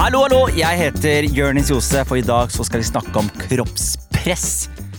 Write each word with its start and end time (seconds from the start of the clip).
Hallo, 0.00 0.22
hallo! 0.24 0.46
Jeg 0.56 0.78
heter 0.80 1.26
Jørnis 1.28 1.68
Josef, 1.68 2.08
og 2.08 2.16
i 2.16 2.24
dag 2.24 2.48
skal 2.48 2.80
vi 2.80 2.86
snakke 2.88 3.12
om 3.20 3.26
kroppspress. 3.42 4.46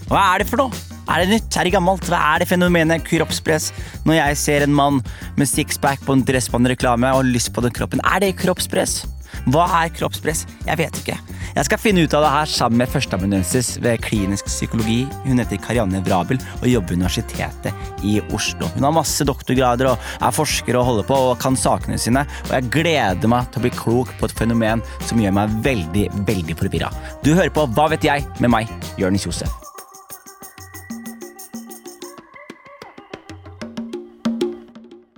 Hva 0.06 0.20
er 0.36 0.44
det 0.44 0.46
for 0.52 0.62
noe? 0.62 0.82
Er 1.10 1.24
det 1.24 1.32
nytt? 1.32 1.58
Er 1.58 1.66
det 1.66 1.72
gammelt? 1.74 2.06
Hva 2.06 2.20
er 2.36 2.44
det 2.44 2.48
fenomenet 2.52 3.02
kroppspress? 3.08 3.72
Når 4.06 4.20
jeg 4.20 4.38
ser 4.38 4.68
en 4.68 4.76
mann 4.78 5.00
med 5.42 5.50
sixpack 5.50 6.06
på 6.06 6.14
en 6.14 6.22
Dressmann-reklame 6.28 7.10
og 7.16 7.24
har 7.24 7.32
lyst 7.34 7.50
på 7.56 7.66
den 7.66 7.74
kroppen, 7.74 8.04
er 8.06 8.22
det 8.22 8.36
kroppspress? 8.44 9.00
Hva 9.50 9.66
er 9.80 9.90
kroppspress? 9.98 10.46
Jeg 10.70 10.78
vet 10.84 11.02
ikke. 11.02 11.18
Jeg 11.52 11.68
skal 11.68 11.82
finne 11.82 12.06
ut 12.06 12.14
av 12.16 12.24
det 12.24 12.32
her 12.32 12.52
sammen 12.52 12.80
med 12.80 12.92
førsteamanuensis 12.92 13.74
ved 13.84 14.00
klinisk 14.06 14.48
psykologi. 14.48 15.02
Hun 15.26 15.42
heter 15.42 15.60
Karianne 15.62 16.00
Vrabel 16.06 16.40
og 16.62 16.68
jobber 16.70 16.94
ved 16.94 17.02
Universitetet 17.02 18.06
i 18.08 18.18
Oslo. 18.32 18.70
Hun 18.76 18.88
har 18.88 18.96
masse 18.96 19.28
doktorgrader 19.28 19.92
og 19.92 20.12
er 20.22 20.36
forsker 20.36 20.80
og 20.80 20.88
holder 20.88 21.10
på 21.10 21.18
og 21.32 21.40
kan 21.44 21.60
sakene 21.60 22.00
sine. 22.02 22.24
Og 22.48 22.56
jeg 22.56 22.72
gleder 22.78 23.32
meg 23.32 23.52
til 23.52 23.62
å 23.62 23.66
bli 23.68 23.74
klok 23.76 24.14
på 24.20 24.30
et 24.30 24.38
fenomen 24.38 24.86
som 25.10 25.20
gjør 25.20 25.36
meg 25.42 25.60
veldig, 25.68 26.08
veldig 26.30 26.58
forvirra. 26.64 26.94
Du 27.26 27.34
hører 27.34 27.52
på 27.54 27.68
Hva 27.76 27.90
vet 27.92 28.08
jeg? 28.08 28.28
med 28.40 28.52
meg, 28.54 28.72
Jonis 29.00 29.28
Josef. 29.28 29.52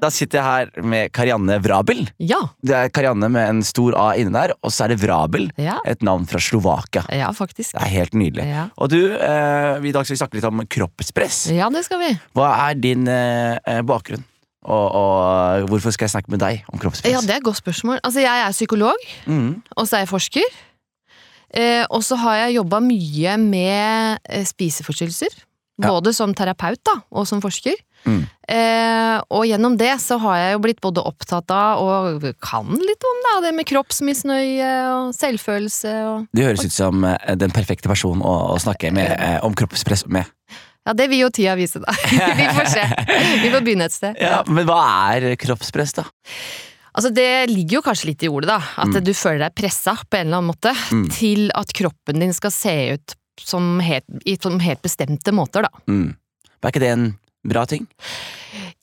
Da 0.03 0.09
sitter 0.12 0.41
jeg 0.41 0.43
her 0.43 0.84
med 0.84 1.12
Karianne 1.16 1.55
Vrabel. 1.63 2.02
Ja. 2.20 2.41
Det 2.66 2.75
er 2.75 2.89
Karianne 2.91 3.30
med 3.31 3.48
en 3.53 3.61
stor 3.63 3.95
A 3.95 4.09
inni 4.20 4.34
der, 4.35 4.52
og 4.59 4.73
så 4.73 4.84
er 4.85 4.94
det 4.94 4.99
Vrabel. 5.03 5.48
Ja. 5.61 5.77
Et 5.88 6.03
navn 6.03 6.25
fra 6.27 6.41
Slovakia. 6.44 7.05
Ja, 7.13 7.30
faktisk. 7.35 7.71
Det 7.71 7.85
er 7.85 7.94
helt 7.94 8.17
nydelig. 8.17 8.44
Ja. 8.49 8.66
Og 8.75 8.91
du, 8.91 8.99
eh, 9.16 9.80
i 9.80 9.94
dag 9.95 10.03
skal 10.03 10.17
vi 10.17 10.20
snakke 10.20 10.39
litt 10.39 10.49
om 10.49 10.66
kroppspress. 10.67 11.45
Ja, 11.55 11.70
det 11.71 11.85
skal 11.88 12.02
vi. 12.03 12.11
Hva 12.35 12.52
er 12.66 12.75
din 12.84 13.08
eh, 13.08 13.80
bakgrunn? 13.88 14.25
Og, 14.63 14.85
og 14.95 15.70
hvorfor 15.71 15.91
skal 15.95 16.08
jeg 16.08 16.16
snakke 16.17 16.31
med 16.31 16.44
deg 16.44 16.67
om 16.72 16.80
kroppspress? 16.80 17.11
Ja, 17.11 17.23
Det 17.23 17.38
er 17.38 17.41
et 17.41 17.47
godt 17.47 17.59
spørsmål. 17.63 18.03
Altså, 18.03 18.23
Jeg 18.23 18.44
er 18.44 18.52
psykolog, 18.52 19.08
mm. 19.25 19.49
og 19.75 19.88
så 19.88 19.97
er 19.97 20.05
jeg 20.05 20.11
forsker. 20.11 20.59
Eh, 21.53 21.86
og 21.89 22.03
så 22.03 22.20
har 22.20 22.44
jeg 22.44 22.59
jobba 22.59 22.80
mye 22.83 23.38
med 23.39 24.20
eh, 24.27 24.44
spiseforstyrrelser. 24.52 25.44
Både 25.83 26.14
som 26.14 26.33
terapeut 26.38 26.80
da, 26.86 26.99
og 27.11 27.25
som 27.27 27.42
forsker. 27.42 27.75
Mm. 28.05 28.23
Eh, 28.51 29.21
og 29.31 29.45
gjennom 29.47 29.77
det 29.79 29.93
så 30.03 30.17
har 30.19 30.35
jeg 30.41 30.55
jo 30.57 30.59
blitt 30.65 30.81
både 30.83 31.03
opptatt 31.07 31.51
av 31.55 31.79
og 31.79 32.25
kan 32.43 32.67
litt 32.75 33.05
om 33.07 33.21
da, 33.27 33.35
det 33.47 33.53
med 33.55 33.65
kroppsmisnøye 33.69 34.71
og 34.91 35.13
selvfølelse 35.15 35.93
og 36.09 36.27
det 36.35 36.43
høres 36.49 36.65
ut 36.67 36.75
som 36.75 37.05
eh, 37.07 37.35
den 37.39 37.53
perfekte 37.55 37.87
personen 37.91 38.21
å, 38.25 38.33
å 38.53 38.59
snakke 38.61 38.91
med, 38.95 39.13
eh, 39.15 39.39
om 39.47 39.55
kroppspress 39.55 40.05
med. 40.11 40.27
Ja, 40.83 40.91
det 40.99 41.07
vil 41.13 41.21
jo 41.23 41.29
tida 41.31 41.55
vise, 41.55 41.79
da. 41.79 41.93
vi 42.39 42.47
får 42.57 42.67
se. 42.73 42.83
Vi 43.45 43.49
får 43.53 43.63
begynne 43.63 43.87
et 43.87 43.95
sted. 43.95 44.19
Ja, 44.19 44.41
Men 44.51 44.67
hva 44.67 44.81
er 45.15 45.29
kroppspress, 45.39 45.95
da? 46.01 46.03
Altså 46.93 47.09
Det 47.15 47.47
ligger 47.49 47.79
jo 47.79 47.85
kanskje 47.87 48.09
litt 48.11 48.23
i 48.27 48.29
ordet, 48.29 48.51
da. 48.51 48.59
At 48.83 48.91
Mm. 48.91 48.99
du 49.07 49.13
føler 49.17 49.45
deg 49.47 49.55
pressa 49.57 49.95
på 50.03 50.19
en 50.19 50.27
eller 50.27 50.41
annen 50.43 50.51
måte 50.51 50.75
Mm. 50.91 51.07
til 51.15 51.47
at 51.55 51.71
kroppen 51.73 52.19
din 52.19 52.33
skal 52.35 52.51
se 52.51 52.75
ut 52.97 53.15
som 53.39 53.79
helt, 53.79 54.03
i 54.27 54.35
som 54.37 54.59
helt 54.59 54.81
bestemte 54.83 55.31
måter, 55.33 55.63
da. 55.65 55.69
Mm. 55.89 56.11
Er 56.63 56.69
ikke 56.69 56.83
det 56.83 56.91
en 56.93 57.07
bra 57.47 57.66
ting? 57.69 57.88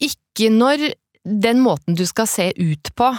Ikke 0.01 0.51
når 0.53 0.91
den 1.25 1.61
måten 1.65 1.97
du 1.99 2.05
skal 2.09 2.29
se 2.31 2.51
ut 2.57 2.91
på 2.97 3.11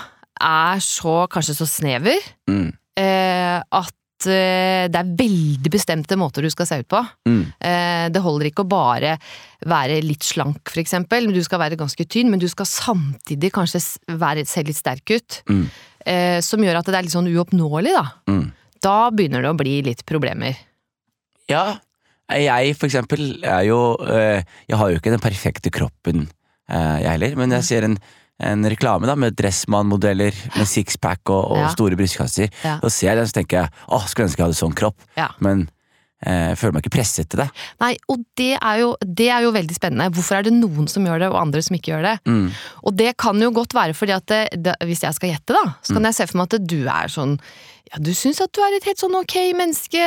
er 0.42 0.80
så 0.82 1.26
kanskje 1.32 1.56
så 1.60 1.68
snever 1.70 2.18
Mm. 2.50 2.72
eh, 2.98 3.60
at 3.62 4.26
eh, 4.26 4.88
det 4.90 4.98
er 5.00 5.12
veldig 5.18 5.70
bestemte 5.74 6.18
måter 6.18 6.42
du 6.46 6.50
skal 6.50 6.66
se 6.70 6.80
ut 6.82 6.88
på. 6.90 7.02
Mm. 7.30 7.44
Eh, 7.60 8.10
det 8.14 8.22
holder 8.22 8.50
ikke 8.50 8.66
å 8.66 8.70
bare 8.70 9.16
være 9.66 10.00
litt 10.06 10.24
slank, 10.26 10.62
for 10.70 10.82
eksempel. 10.82 11.30
Du 11.34 11.42
skal 11.46 11.60
være 11.62 11.78
ganske 11.78 12.06
tynn, 12.10 12.30
men 12.30 12.40
du 12.42 12.48
skal 12.50 12.66
samtidig 12.70 13.52
kanskje 13.54 13.82
være, 14.18 14.46
se 14.50 14.64
litt 14.66 14.78
sterk 14.78 15.10
ut. 15.14 15.42
Mm. 15.50 15.64
Eh, 16.06 16.40
som 16.42 16.62
gjør 16.62 16.80
at 16.82 16.86
det 16.90 16.96
er 16.98 17.06
litt 17.06 17.14
sånn 17.14 17.30
uoppnåelig, 17.30 17.94
da. 17.94 18.06
Mm. 18.30 18.52
Da 18.82 18.98
begynner 19.14 19.42
det 19.46 19.52
å 19.54 19.58
bli 19.58 19.82
litt 19.86 20.02
problemer. 20.10 20.58
Ja, 21.50 21.78
jeg 22.40 22.76
for 22.80 22.88
eksempel 22.88 23.44
er 23.44 23.66
jo 23.68 23.78
eh, 24.08 24.44
Jeg 24.70 24.78
har 24.80 24.90
jo 24.92 25.00
ikke 25.02 25.12
den 25.14 25.20
perfekte 25.24 25.72
kroppen, 25.74 26.28
eh, 26.70 26.98
jeg 27.04 27.12
heller, 27.18 27.36
men 27.40 27.52
jeg 27.58 27.64
ser 27.68 27.84
en, 27.90 27.98
en 28.42 28.64
reklame 28.72 29.06
da 29.10 29.16
med 29.20 29.36
Dressmann-modeller 29.38 30.34
med 30.56 30.68
sixpack 30.70 31.22
og, 31.30 31.52
og 31.52 31.58
Ja. 31.66 31.68
store 31.76 31.98
brystkasser. 32.00 32.50
Ja. 32.64 32.80
Da 32.82 32.90
ser 32.90 33.12
jeg 33.12 33.18
den, 33.22 33.28
så 33.30 33.38
tenker 33.42 33.64
jeg 33.64 33.70
åh, 33.90 34.08
skulle 34.08 34.30
ønske 34.30 34.42
jeg 34.42 34.48
hadde 34.50 34.62
sånn 34.64 34.74
kropp, 34.78 34.98
Ja. 35.20 35.28
men 35.40 35.68
eh, 36.26 36.52
jeg 36.54 36.58
føler 36.62 36.74
meg 36.78 36.86
ikke 36.86 36.96
presset 36.98 37.30
til 37.34 37.42
det. 37.44 37.50
Nei, 37.82 37.96
og 38.10 38.24
det 38.38 38.52
er, 38.58 38.76
jo, 38.82 38.92
det 39.02 39.30
er 39.34 39.42
jo 39.46 39.52
veldig 39.56 39.74
spennende. 39.78 40.10
Hvorfor 40.14 40.38
er 40.40 40.44
det 40.48 40.54
noen 40.54 40.88
som 40.92 41.06
gjør 41.06 41.20
det, 41.26 41.30
og 41.34 41.40
andre 41.42 41.62
som 41.66 41.76
ikke 41.78 41.94
gjør 41.96 42.08
det? 42.12 42.16
Mm. 42.30 42.48
Og 42.86 42.96
det 42.98 43.12
kan 43.18 43.42
jo 43.42 43.52
godt 43.56 43.74
være 43.78 43.94
fordi 43.98 44.14
at 44.18 44.26
det, 44.30 44.42
det, 44.70 44.76
hvis 44.86 45.02
jeg 45.06 45.18
skal 45.18 45.34
gjette, 45.36 45.58
da, 45.58 45.76
så 45.82 45.98
kan 45.98 46.06
jeg 46.10 46.18
se 46.20 46.28
for 46.30 46.42
meg 46.44 46.54
at 46.54 46.68
du 46.70 46.80
er 46.86 47.10
sånn 47.14 47.38
ja, 47.92 48.00
du 48.00 48.14
syns 48.16 48.40
at 48.40 48.52
du 48.56 48.62
er 48.64 48.78
et 48.78 48.86
helt 48.88 49.02
sånn 49.02 49.16
ok 49.20 49.34
menneske, 49.60 50.04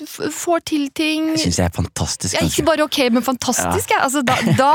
du 0.00 0.04
får 0.08 0.62
til 0.70 0.86
ting 0.96 1.26
Jeg 1.34 1.42
syns 1.42 1.58
jeg 1.60 1.68
er 1.68 1.74
fantastisk. 1.74 2.36
ja, 2.38 2.44
Ikke 2.48 2.64
bare 2.64 2.86
ok, 2.86 2.98
men 3.12 3.24
fantastisk. 3.26 3.92
Ja. 3.92 3.98
Altså, 4.06 4.22
da, 4.24 4.38
da 4.56 4.70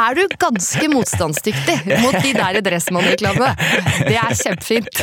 er 0.00 0.18
du 0.18 0.24
ganske 0.42 0.88
motstandsdyktig 0.90 1.76
mot 2.02 2.16
de 2.18 2.32
der 2.34 2.58
Dressmann-reklamene. 2.66 3.52
Det 4.08 4.16
er 4.18 4.34
kjempefint. 4.40 5.02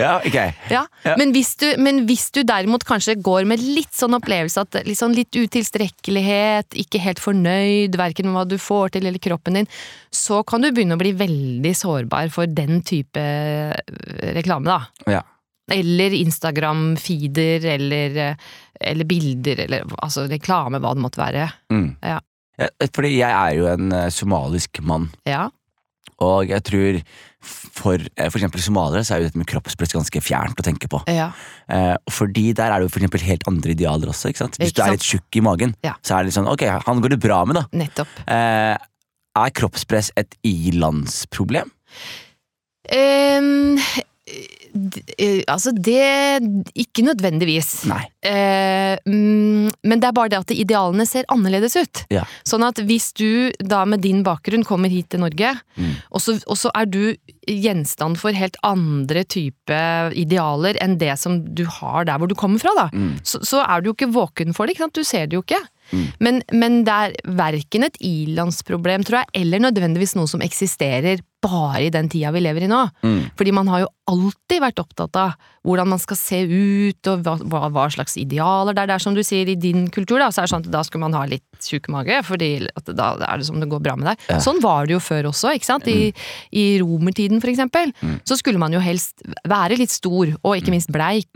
ja, 0.00 0.14
ok. 0.22 0.38
Ja. 0.72 0.86
Ja. 1.04 1.16
Men, 1.20 1.34
hvis 1.36 1.52
du, 1.60 1.66
men 1.82 2.04
hvis 2.08 2.30
du 2.32 2.40
derimot 2.48 2.86
kanskje 2.88 3.18
går 3.20 3.44
med 3.50 3.60
litt 3.60 3.92
sånn 3.96 4.16
opplevelse 4.16 4.64
at 4.64 4.80
litt, 4.88 4.98
sånn 4.98 5.16
litt 5.16 5.36
utilstrekkelighet, 5.36 6.78
ikke 6.80 7.02
helt 7.04 7.20
fornøyd, 7.22 7.98
verken 8.00 8.30
med 8.30 8.38
hva 8.38 8.46
du 8.48 8.56
får 8.60 8.96
til 8.96 9.10
eller 9.10 9.20
kroppen 9.22 9.60
din, 9.60 9.70
så 10.12 10.40
kan 10.48 10.64
du 10.64 10.70
begynne 10.72 10.96
å 10.96 11.02
bli 11.02 11.12
veldig 11.16 11.74
sårbar 11.76 12.32
for 12.32 12.48
den 12.48 12.80
type 12.86 13.20
eh, 13.20 13.76
reklame, 14.36 14.72
da. 14.72 15.12
Ja. 15.18 15.22
Eller 15.72 16.14
Instagram-feeder, 16.18 17.64
eller, 17.76 18.16
eh, 18.28 18.52
eller 18.92 19.08
bilder, 19.08 19.64
eller 19.66 19.88
altså 20.02 20.26
reklame, 20.30 20.80
hva 20.82 20.94
det 20.94 21.02
måtte 21.04 21.22
være. 21.22 21.48
Mm. 21.72 21.88
Ja. 22.02 22.20
Fordi 22.92 23.14
jeg 23.16 23.32
er 23.32 23.56
jo 23.58 23.66
en 23.72 23.92
eh, 23.96 24.08
somalisk 24.12 24.80
mann. 24.86 25.10
Ja. 25.26 25.48
Og 26.22 26.50
jeg 26.52 26.62
tror 26.68 26.98
for, 27.42 27.98
f.eks. 27.98 28.36
eksempel 28.36 28.62
somaliere 28.62 29.02
så 29.02 29.16
er 29.16 29.22
jo 29.22 29.26
dette 29.30 29.40
med 29.40 29.48
kroppspress 29.50 29.94
ganske 29.96 30.20
fjernt 30.22 30.60
å 30.60 30.66
tenke 30.66 30.86
på. 30.92 31.00
ja. 31.10 31.30
Eh, 31.72 31.96
fordi 32.12 32.52
der 32.52 32.70
er 32.70 32.78
det 32.82 32.90
jo 32.90 32.92
for 33.08 33.24
helt 33.26 33.46
andre 33.48 33.72
idealer 33.72 34.12
også. 34.12 34.28
ikke 34.30 34.42
sant? 34.44 34.58
Hvis 34.60 34.70
Ikke 34.70 34.82
du 34.82 34.84
er 34.84 34.96
litt 34.98 35.08
tjukk 35.08 35.38
i 35.40 35.42
magen, 35.42 35.74
Ja. 35.82 35.94
så 36.04 36.14
er 36.14 36.22
det 36.22 36.30
litt 36.30 36.36
sånn 36.38 36.50
ok, 36.52 36.62
han 36.86 37.00
går 37.02 37.14
det 37.16 37.20
bra 37.24 37.44
med, 37.48 37.56
da. 37.56 37.64
Nettopp. 37.72 38.08
Eh, 38.28 38.76
er 39.42 39.50
kroppspress 39.56 40.12
et 40.20 40.36
ilandsproblem? 40.44 41.70
Ehm, 42.92 43.78
eh, 43.78 44.02
altså, 45.50 45.72
det 45.74 46.42
Ikke 46.78 47.02
nødvendigvis. 47.04 47.84
Eh, 48.22 48.96
mm, 49.06 49.70
men 49.82 50.00
det 50.00 50.08
er 50.08 50.14
bare 50.14 50.30
det 50.32 50.38
at 50.38 50.52
idealene 50.54 51.06
ser 51.08 51.26
annerledes 51.32 51.74
ut. 51.76 52.04
Ja. 52.12 52.22
Sånn 52.46 52.62
at 52.66 52.78
hvis 52.86 53.10
du 53.18 53.50
da 53.58 53.82
med 53.88 54.02
din 54.04 54.22
bakgrunn 54.26 54.64
kommer 54.66 54.88
hit 54.92 55.10
til 55.10 55.20
Norge, 55.24 55.52
Mm. 55.72 55.94
og, 56.12 56.20
så, 56.20 56.34
og 56.46 56.56
så 56.60 56.70
er 56.76 56.84
du 56.86 57.16
gjenstand 57.48 58.18
for 58.20 58.30
helt 58.36 58.56
andre 58.62 59.22
type 59.24 59.78
idealer 60.14 60.76
enn 60.84 60.98
det 61.00 61.14
som 61.18 61.38
du 61.56 61.64
har 61.64 62.04
der 62.04 62.18
hvor 62.20 62.28
du 62.28 62.34
kommer 62.36 62.60
fra, 62.60 62.70
da, 62.76 62.88
Mm. 62.92 63.16
så, 63.24 63.40
så 63.42 63.62
er 63.66 63.80
du 63.80 63.88
jo 63.90 63.94
ikke 63.96 64.12
våken 64.12 64.52
for 64.54 64.66
det. 64.66 64.76
Du 64.92 65.02
ser 65.02 65.26
det 65.26 65.34
jo 65.38 65.42
ikke. 65.42 65.58
Mm. 65.92 66.06
Men, 66.24 66.40
men 66.52 66.80
det 66.88 66.96
er 67.06 67.36
verken 67.38 67.84
et 67.86 67.98
ilandsproblem, 68.00 69.04
tror 69.06 69.22
jeg, 69.22 69.30
eller 69.44 69.62
nødvendigvis 69.68 70.16
noe 70.18 70.30
som 70.30 70.42
eksisterer 70.44 71.20
bare 71.42 71.88
i 71.88 71.90
den 71.90 72.06
tida 72.06 72.30
vi 72.30 72.38
lever 72.44 72.64
i 72.64 72.68
nå. 72.70 72.84
Mm. 73.02 73.32
Fordi 73.38 73.52
man 73.54 73.66
har 73.72 73.80
jo 73.82 73.88
alltid 74.12 74.60
vært 74.62 74.78
opptatt 74.78 75.16
av 75.18 75.32
hvordan 75.66 75.90
man 75.90 75.98
skal 75.98 76.18
se 76.18 76.38
ut, 76.46 77.10
og 77.10 77.24
hva, 77.26 77.64
hva, 77.74 77.86
slags 77.90 78.14
idealer 78.20 78.76
det 78.76 78.84
er. 78.84 78.90
Det 78.92 78.94
er 78.94 79.02
som 79.02 79.16
du 79.16 79.22
sier, 79.26 79.50
i 79.50 79.58
din 79.58 79.88
kultur, 79.90 80.20
da, 80.22 80.30
så 80.30 80.42
er 80.42 80.46
det 80.46 80.52
sånn 80.54 80.64
at 80.66 80.70
da 80.74 80.84
skal 80.86 81.02
man 81.02 81.16
ha 81.18 81.24
litt 81.26 81.66
tjukk 81.66 81.90
mage, 81.94 82.20
fordi 82.26 82.52
da 82.94 83.10
er 83.26 83.42
det 83.42 83.48
som 83.50 83.58
det 83.62 83.70
går 83.70 83.82
bra 83.82 83.96
med 83.98 84.12
deg. 84.12 84.24
Ja. 84.30 84.38
Sånn 84.42 84.62
var 84.62 84.86
det 84.86 84.94
jo 84.96 85.02
før 85.02 85.32
også, 85.32 85.52
ikke 85.58 85.70
sant. 85.72 85.90
I, 85.90 86.12
i 86.54 86.66
romertiden, 86.82 87.42
for 87.42 87.50
eksempel, 87.50 87.90
Mm. 88.02 88.16
så 88.26 88.36
skulle 88.38 88.58
man 88.58 88.72
jo 88.72 88.80
helst 88.82 89.20
være 89.46 89.76
litt 89.78 89.90
stor, 89.92 90.30
og 90.42 90.56
ikke 90.56 90.72
minst 90.74 90.90
bleik. 90.94 91.28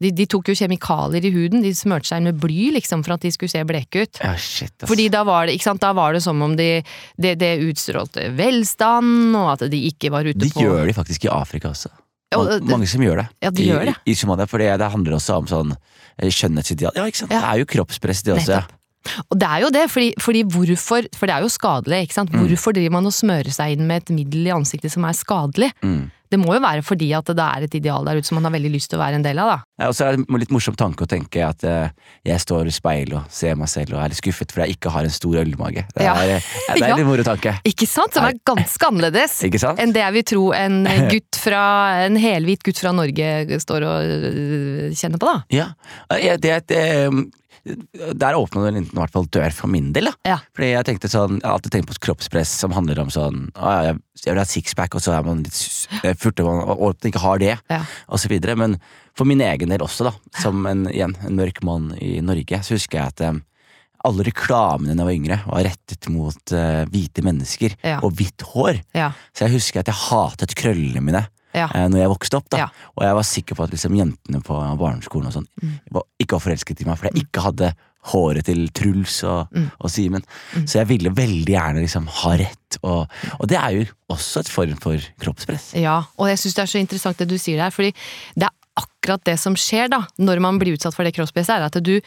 De, 0.00 0.10
de 0.16 0.24
tok 0.32 0.48
jo 0.48 0.54
kjemikalier 0.56 1.26
i 1.28 1.30
huden, 1.34 1.60
de 1.60 1.74
smørte 1.76 2.08
seg 2.08 2.22
inn 2.22 2.30
med 2.30 2.38
bly, 2.40 2.70
liksom, 2.78 3.02
for 3.04 3.18
at 3.18 3.20
de 3.26 3.30
skulle 3.34 3.52
se 3.52 3.60
bleke 3.68 4.06
ut. 4.06 4.20
Ja, 4.24 4.32
shit, 4.40 4.72
ass. 4.80 4.88
Fordi 4.88 5.10
da 5.12 5.20
var 5.28 5.46
det, 5.46 5.58
ikke 5.58 5.66
sant, 5.68 5.82
da 5.84 5.90
var 5.92 6.16
det 6.16 6.22
som 6.24 6.40
om 6.46 6.54
de, 6.56 6.70
det 7.20 7.34
de 7.42 7.50
utstrålte 7.68 8.30
velstand, 8.38 9.36
og 9.36 9.50
at 9.58 9.66
de 9.70 9.82
ikke 9.90 10.10
var 10.14 10.24
ute 10.24 10.38
Det 10.40 10.52
på 10.54 10.64
gjør 10.64 10.86
de 10.88 10.96
faktisk 10.96 11.26
i 11.28 11.32
Afrika 11.34 11.68
også. 11.74 11.92
Man- 12.32 12.46
det- 12.46 12.62
Mange 12.70 12.86
som 12.86 13.02
gjør 13.02 13.16
det. 13.24 13.28
Ja, 13.42 13.50
de 13.50 13.62
I, 13.62 13.66
gjør 13.68 13.84
det. 13.90 13.94
I, 14.06 14.14
Somalia, 14.14 14.46
for 14.46 14.58
det, 14.58 14.70
det 14.78 14.90
handler 14.90 15.12
også 15.18 15.36
om 15.36 15.46
sånn 15.50 15.72
eh, 16.18 16.28
skjønnhetsideal. 16.30 16.92
Ja, 16.94 17.04
ikke 17.10 17.16
sant? 17.24 17.32
Ja. 17.32 17.40
Det 17.40 17.48
er 17.50 17.58
jo 17.58 17.64
kroppspress, 17.76 18.22
det 18.22 18.34
også. 18.38 18.52
Ja. 18.56 18.60
Nettopp. 18.60 18.76
Og 19.32 19.38
det 19.40 19.48
er 19.48 19.60
jo 19.64 19.70
det, 19.72 19.82
fordi, 19.90 20.08
fordi 20.20 20.42
hvorfor 20.44 21.06
For 21.16 21.26
det 21.26 21.34
er 21.34 21.40
jo 21.40 21.48
skadelig, 21.48 22.02
ikke 22.06 22.14
sant. 22.18 22.32
Mm. 22.32 22.42
Hvorfor 22.46 22.72
driver 22.76 22.92
man 22.92 23.06
og 23.08 23.12
smører 23.16 23.50
seg 23.50 23.72
inn 23.76 23.86
med 23.88 24.02
et 24.04 24.10
middel 24.14 24.46
i 24.46 24.52
ansiktet 24.52 24.92
som 24.92 25.04
er 25.08 25.12
skadelig? 25.16 25.70
Mm. 25.82 26.10
Det 26.30 26.38
må 26.38 26.54
jo 26.54 26.60
være 26.62 26.82
fordi 26.86 27.08
at 27.18 27.26
det 27.34 27.42
er 27.42 27.64
et 27.66 27.74
ideal 27.74 28.04
der 28.06 28.20
ute 28.20 28.28
som 28.28 28.36
man 28.38 28.46
har 28.46 28.52
veldig 28.54 28.70
lyst 28.70 28.90
til 28.92 29.00
å 29.00 29.02
være 29.02 29.18
en 29.18 29.24
del 29.26 29.38
av, 29.42 29.48
da. 29.50 29.56
Ja, 29.82 29.88
og 29.90 29.96
så 29.98 30.04
er 30.06 30.14
det 30.16 30.24
en 30.28 30.38
litt 30.38 30.52
morsom 30.54 30.76
tanke 30.78 31.02
å 31.02 31.08
tenke 31.10 31.42
at 31.42 31.64
eh, 31.66 31.88
jeg 32.28 32.42
står 32.44 32.70
i 32.70 32.74
speilet 32.76 33.16
og 33.18 33.32
ser 33.34 33.56
meg 33.58 33.70
selv 33.72 33.96
og 33.96 34.04
er 34.04 34.12
litt 34.12 34.20
skuffet 34.20 34.52
fordi 34.54 34.68
jeg 34.68 34.76
ikke 34.78 34.92
har 34.94 35.08
en 35.08 35.14
stor 35.16 35.40
ølmage. 35.42 35.84
Det 35.96 36.06
Ja. 36.06 36.14
er, 36.22 36.36
eh, 36.36 36.50
det 36.76 36.84
er 36.84 36.92
en 36.92 37.00
litt 37.02 37.08
moro 37.10 37.26
tanke. 37.26 37.56
Ikke 37.66 37.88
sant? 37.90 38.14
Som 38.14 38.28
er 38.28 38.38
ganske 38.46 38.86
annerledes 38.92 39.40
Ikke 39.48 39.58
sant? 39.62 39.82
enn 39.82 39.92
det 39.96 40.04
jeg 40.04 40.16
vil 40.20 40.26
tro 40.34 40.44
en 40.54 40.78
gutt 41.12 41.40
fra 41.40 41.64
En 42.06 42.16
helhvit 42.20 42.62
gutt 42.66 42.78
fra 42.82 42.92
Norge 42.94 43.58
står 43.66 43.88
og 43.90 44.14
øh, 44.14 44.86
kjenner 44.94 45.18
på, 45.20 45.26
da. 45.34 45.42
Ja, 45.50 45.68
det 46.38 46.54
er 46.54 46.64
det, 46.70 46.84
Der 47.64 48.36
åpna 48.38 48.62
den 48.64 48.78
linten 48.80 48.96
i 48.96 49.00
hvert 49.02 49.12
fall 49.12 49.26
dør 49.28 49.52
for 49.52 49.68
min 49.72 49.90
del. 49.92 50.08
da 50.10 50.14
Ja. 50.32 50.38
Fordi 50.56 50.70
Jeg 50.72 50.86
tenkte 50.88 51.10
sånn, 51.12 51.40
jeg 51.40 51.44
har 51.46 51.56
alltid 51.58 51.72
tenkt 51.74 51.90
på 51.90 51.98
kroppspress 52.06 52.48
som 52.62 52.72
handler 52.72 52.98
om 53.02 53.10
sånn 53.12 53.50
å, 53.54 53.74
jeg, 53.84 53.98
jeg 54.24 54.32
vil 54.34 54.40
ha 54.40 54.46
sixpack, 54.48 54.94
og 54.96 55.02
så 55.04 55.12
er 55.18 55.22
man 55.26 55.42
litt 55.44 55.60
eh, 56.04 56.14
furte 56.16 56.44
man 56.46 56.62
og 56.64 56.80
og 56.80 57.06
ikke 57.10 57.20
har 57.22 57.38
det, 57.38 57.58
Ja. 57.70 57.82
og 58.08 58.18
så 58.22 58.28
videre. 58.32 58.56
Men 58.56 58.78
for 59.16 59.24
min 59.28 59.40
egen 59.44 59.68
del 59.68 59.80
også, 59.84 60.04
da, 60.08 60.12
som 60.40 60.64
en, 60.66 60.86
igjen, 60.88 61.14
en 61.26 61.36
mørk 61.36 61.62
mann 61.66 61.92
i 62.00 62.20
Norge, 62.24 62.62
så 62.64 62.74
husker 62.78 62.98
jeg 62.98 63.06
at 63.12 63.20
um, 63.28 63.42
alle 64.04 64.24
reklamene 64.24 64.94
da 64.96 65.02
jeg 65.04 65.08
var 65.10 65.18
yngre, 65.18 65.38
var 65.46 65.66
rettet 65.68 66.08
mot 66.08 66.54
uh, 66.56 66.84
hvite 66.88 67.20
mennesker 67.26 67.76
Ja. 67.84 67.98
og 68.00 68.14
hvitt 68.16 68.40
hår. 68.54 68.80
Ja. 68.96 69.10
Så 69.36 69.44
jeg 69.44 69.58
husker 69.58 69.80
at 69.82 69.90
jeg 69.92 70.00
hatet 70.08 70.54
krøllene 70.56 71.02
mine 71.04 71.26
Ja. 71.54 71.68
eh, 71.74 71.88
når 71.88 71.98
jeg 72.04 72.08
vokste 72.12 72.36
opp. 72.38 72.48
da 72.50 72.56
Ja. 72.58 72.66
Og 72.96 73.04
jeg 73.04 73.14
var 73.14 73.22
sikker 73.22 73.54
på 73.58 73.64
at 73.64 73.70
liksom, 73.70 73.94
jentene 73.96 74.42
på 74.42 74.58
barneskolen 74.78 75.26
og 75.26 75.32
sånn 75.32 75.46
Mm. 75.62 75.78
var, 75.90 76.02
ikke 76.20 76.32
var 76.38 76.40
forelsket 76.46 76.80
i 76.80 76.84
meg, 76.84 76.98
fordi 76.98 77.10
jeg 77.14 77.24
ikke 77.26 77.42
hadde 77.42 77.74
håret 78.12 78.44
til 78.44 78.68
Truls 78.72 79.22
og, 79.24 79.48
Mm. 79.52 79.70
og 79.80 79.90
Simen. 79.90 80.22
Mm. 80.54 80.64
Så 80.66 80.78
jeg 80.80 80.88
ville 80.88 81.10
veldig 81.10 81.52
gjerne 81.52 81.80
liksom 81.82 82.06
ha 82.08 82.30
rett, 82.36 82.78
og, 82.82 83.08
og 83.40 83.46
det 83.48 83.58
er 83.58 83.70
jo 83.76 83.84
også 84.10 84.40
et 84.40 84.48
form 84.48 84.76
for 84.80 84.96
kroppspress. 85.20 85.74
Ja, 85.74 86.04
og 86.18 86.28
jeg 86.28 86.38
syns 86.38 86.54
det 86.54 86.62
er 86.62 86.70
så 86.72 86.80
interessant 86.80 87.18
det 87.18 87.28
du 87.28 87.36
sier 87.36 87.56
der, 87.58 87.70
fordi 87.70 87.92
det 88.36 88.44
er 88.48 88.54
akkurat 88.80 89.22
det 89.24 89.38
som 89.38 89.54
skjer 89.54 89.90
da, 89.90 90.06
når 90.18 90.40
man 90.40 90.58
blir 90.58 90.72
utsatt 90.78 90.94
for 90.94 91.04
det 91.04 91.12
kroppspresset, 91.14 91.50
er 91.58 91.66
at 91.68 91.82
du, 91.82 92.00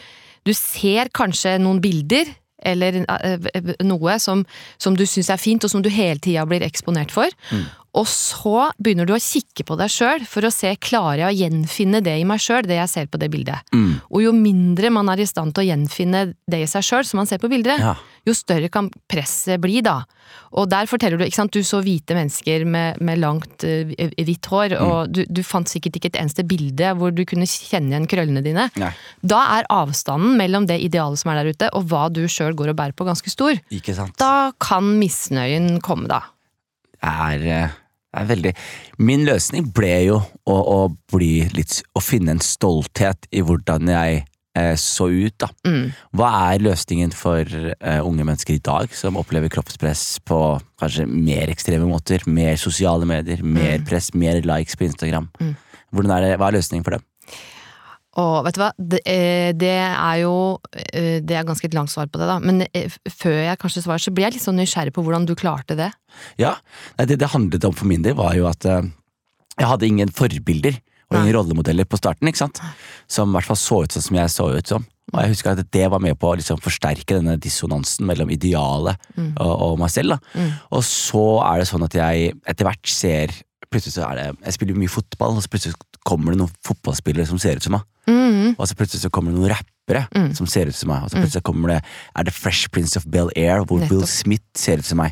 du 0.46 0.54
ser 0.54 1.10
kanskje 1.14 1.60
noen 1.62 1.80
bilder, 1.84 2.26
eller 2.66 3.04
eh, 3.04 3.48
eh, 3.54 3.72
noe 3.86 4.18
som, 4.20 4.46
som 4.82 4.98
du 4.98 5.06
syns 5.10 5.32
er 5.34 5.42
fint, 5.42 5.64
og 5.64 5.72
som 5.72 5.84
du 5.84 5.90
hele 5.94 6.20
tida 6.24 6.46
blir 6.50 6.66
eksponert 6.66 7.14
for. 7.14 7.32
Og 7.94 8.08
så 8.10 8.72
begynner 8.82 9.06
du 9.06 9.14
å 9.14 9.22
kikke 9.22 9.66
på 9.70 9.76
deg 9.78 9.92
sjøl 9.94 10.24
for 10.26 10.48
å 10.48 10.52
se 10.54 10.72
klarer 10.82 11.28
jeg 11.28 11.30
å 11.30 11.40
gjenfinne 11.44 12.02
det 12.02 12.16
i 12.18 12.26
meg 12.26 12.42
sjøl, 12.42 12.66
det 12.66 12.80
jeg 12.80 12.90
ser 12.90 13.12
på 13.12 13.20
det 13.22 13.30
bildet. 13.34 13.62
Mm. 13.76 14.00
Og 14.10 14.24
jo 14.26 14.32
mindre 14.34 14.90
man 14.94 15.12
er 15.14 15.22
i 15.22 15.30
stand 15.30 15.54
til 15.54 15.62
å 15.62 15.68
gjenfinne 15.70 16.24
det 16.50 16.64
i 16.64 16.70
seg 16.70 16.88
sjøl 16.88 17.06
som 17.06 17.22
man 17.22 17.30
ser 17.30 17.44
på 17.44 17.52
bildet, 17.54 17.78
Ja. 17.84 17.94
Jo 18.28 18.34
større 18.36 18.70
kan 18.72 18.90
presset 19.12 19.62
bli, 19.64 19.82
da. 19.84 20.02
Og 20.56 20.70
der 20.72 20.88
forteller 20.90 21.20
du, 21.20 21.26
ikke 21.26 21.42
sant, 21.42 21.56
du 21.56 21.66
så 21.66 21.82
hvite 21.84 22.16
mennesker 22.16 22.66
med, 22.70 23.02
med 23.04 23.20
langt 23.22 23.66
eh, 23.68 23.92
hvitt 24.24 24.48
hår, 24.52 24.78
og 24.80 25.14
du, 25.14 25.24
du 25.28 25.44
fant 25.46 25.70
sikkert 25.70 26.00
ikke 26.00 26.14
et 26.14 26.20
eneste 26.22 26.46
bilde 26.48 26.94
hvor 27.00 27.14
du 27.16 27.24
kunne 27.30 27.48
kjenne 27.50 27.94
igjen 27.94 28.10
krøllene 28.10 28.44
dine. 28.46 28.70
Nei, 28.80 28.92
Da 29.22 29.44
er 29.58 29.70
avstanden 29.74 30.38
mellom 30.40 30.68
det 30.70 30.80
idealet 30.86 31.22
som 31.22 31.34
er 31.34 31.42
der 31.42 31.54
ute, 31.54 31.72
og 31.76 31.88
hva 31.92 32.08
du 32.14 32.24
sjøl 32.32 32.56
går 32.58 32.74
og 32.74 32.80
bærer 32.80 32.98
på, 32.98 33.08
ganske 33.08 33.34
stor. 33.34 33.60
ikke 33.74 33.96
sant? 33.98 34.16
Da 34.22 34.54
kan 34.62 34.96
misnøyen 35.02 35.80
komme, 35.84 36.08
da. 36.12 36.24
er, 37.04 37.44
eh, 37.44 37.80
er 38.14 38.30
veldig 38.30 38.54
Min 39.04 39.26
løsning 39.28 39.72
ble 39.76 39.96
jo 40.08 40.22
å, 40.22 40.56
å 40.56 40.80
bli 41.12 41.50
litt 41.58 41.82
Å 41.98 42.04
finne 42.04 42.38
en 42.38 42.44
stolthet 42.44 43.28
i 43.34 43.42
hvordan 43.44 43.90
jeg 43.92 44.24
så 44.78 45.08
ut, 45.10 45.34
da. 45.42 45.48
Mm. 45.66 45.88
Hva 46.14 46.28
er 46.54 46.62
løsningen 46.62 47.14
for 47.18 47.42
uh, 47.42 48.02
unge 48.06 48.22
mennesker 48.22 48.54
i 48.54 48.62
dag 48.62 48.92
som 48.94 49.18
opplever 49.18 49.50
kroppspress 49.50 50.20
på 50.30 50.38
kanskje 50.78 51.08
mer 51.10 51.50
ekstreme 51.50 51.88
måter? 51.90 52.22
Mer 52.30 52.60
sosiale 52.62 53.08
medier, 53.10 53.42
mer 53.42 53.82
press, 53.88 54.12
mer 54.14 54.44
likes 54.46 54.78
på 54.78 54.86
Instagram. 54.86 55.32
Mm. 55.42 55.56
Er 56.04 56.22
det, 56.22 56.36
hva 56.38 56.52
er 56.52 56.60
løsningen 56.60 56.86
for 56.86 57.00
dem? 57.00 57.08
Og 58.22 58.44
vet 58.46 58.58
du 58.58 58.62
hva, 58.62 58.70
det, 58.78 59.00
eh, 59.10 59.52
det 59.58 59.74
er 59.74 60.18
jo 60.22 60.34
eh, 60.70 61.18
Det 61.26 61.34
er 61.34 61.48
ganske 61.48 61.66
et 61.66 61.74
langt 61.74 61.90
svar 61.90 62.10
på 62.12 62.22
det, 62.22 62.28
da. 62.30 62.38
Men 62.44 62.66
eh, 62.70 62.94
før 63.10 63.40
jeg 63.48 63.60
kanskje 63.62 63.86
svarer, 63.86 64.04
så 64.04 64.14
blir 64.14 64.28
jeg 64.28 64.36
litt 64.36 64.46
sånn 64.46 64.60
nysgjerrig 64.62 64.94
på 64.94 65.06
hvordan 65.06 65.26
du 65.26 65.34
klarte 65.38 65.78
det. 65.80 65.90
Ja, 66.42 66.56
det 67.02 67.18
det 67.22 67.32
handlet 67.34 67.66
om 67.66 67.74
for 67.74 67.90
min 67.90 68.06
del, 68.06 68.18
var 68.20 68.38
jo 68.38 68.46
at 68.50 68.68
eh, 68.70 68.86
jeg 69.58 69.70
hadde 69.70 69.90
ingen 69.90 70.14
forbilder 70.14 70.78
og 71.12 71.20
ingen 71.20 71.36
rollemodeller 71.36 71.86
på 71.86 71.98
starten, 72.00 72.28
ikke 72.32 72.42
sant? 72.46 72.60
Som 73.12 73.30
i 73.34 73.38
hvert 73.38 73.50
fall 73.52 73.60
så 73.60 73.84
ut 73.84 73.92
sånn 73.96 74.06
som 74.08 74.18
jeg 74.18 74.30
så 74.34 74.48
ut 74.58 74.68
som. 74.68 74.86
Og 75.14 75.20
jeg 75.22 75.34
husker 75.34 75.52
at 75.52 75.72
det 75.76 75.88
var 75.92 76.00
med 76.02 76.16
på 76.18 76.30
å 76.32 76.36
liksom 76.40 76.62
forsterke 76.64 77.18
denne 77.20 77.36
dissonansen 77.38 78.06
mellom 78.08 78.32
idealet 78.34 78.98
og, 79.38 79.52
og 79.68 79.80
meg 79.82 79.92
selv. 79.94 80.16
Mm. 80.34 80.54
Og 80.74 80.84
så 80.88 81.26
er 81.44 81.60
det 81.62 81.68
sånn 81.70 81.84
at 81.86 81.98
jeg 82.00 82.32
etter 82.48 82.70
hvert 82.70 82.88
ser 82.90 83.36
Plutselig 83.74 83.96
så 83.96 84.04
er 84.06 84.18
det 84.20 84.26
Jeg 84.46 84.54
spiller 84.54 84.78
mye 84.78 84.92
fotball, 84.92 85.34
og 85.34 85.42
så 85.42 85.50
plutselig 85.50 85.74
kommer 86.06 86.36
det 86.36 86.38
noen 86.44 86.52
fotballspillere 86.62 87.26
som 87.26 87.40
ser 87.42 87.58
ut 87.58 87.66
som 87.66 87.74
meg. 87.74 87.86
Mm. 88.06 88.52
Og 88.54 88.68
så 88.70 88.76
plutselig 88.78 89.02
så 89.02 89.10
kommer 89.10 89.34
det 89.34 89.40
noen 89.42 89.50
rappere 89.56 89.72
Mm. 90.14 90.30
som 90.38 90.46
ser 90.48 90.70
ut 90.70 90.76
som 90.78 90.88
meg. 90.94 91.02
Og 91.04 91.10
så 91.12 91.18
plutselig 91.20 91.44
kommer 91.44 91.74
det 91.74 91.80
Er 92.16 92.24
det 92.24 92.34
Fresh 92.34 92.70
Prince 92.72 92.96
of 92.96 93.04
Bel-Air, 93.10 93.66
hvor 93.66 93.82
Will 93.90 94.06
Smith 94.08 94.46
ser 94.56 94.78
ut 94.78 94.86
som 94.86 95.02
meg. 95.02 95.12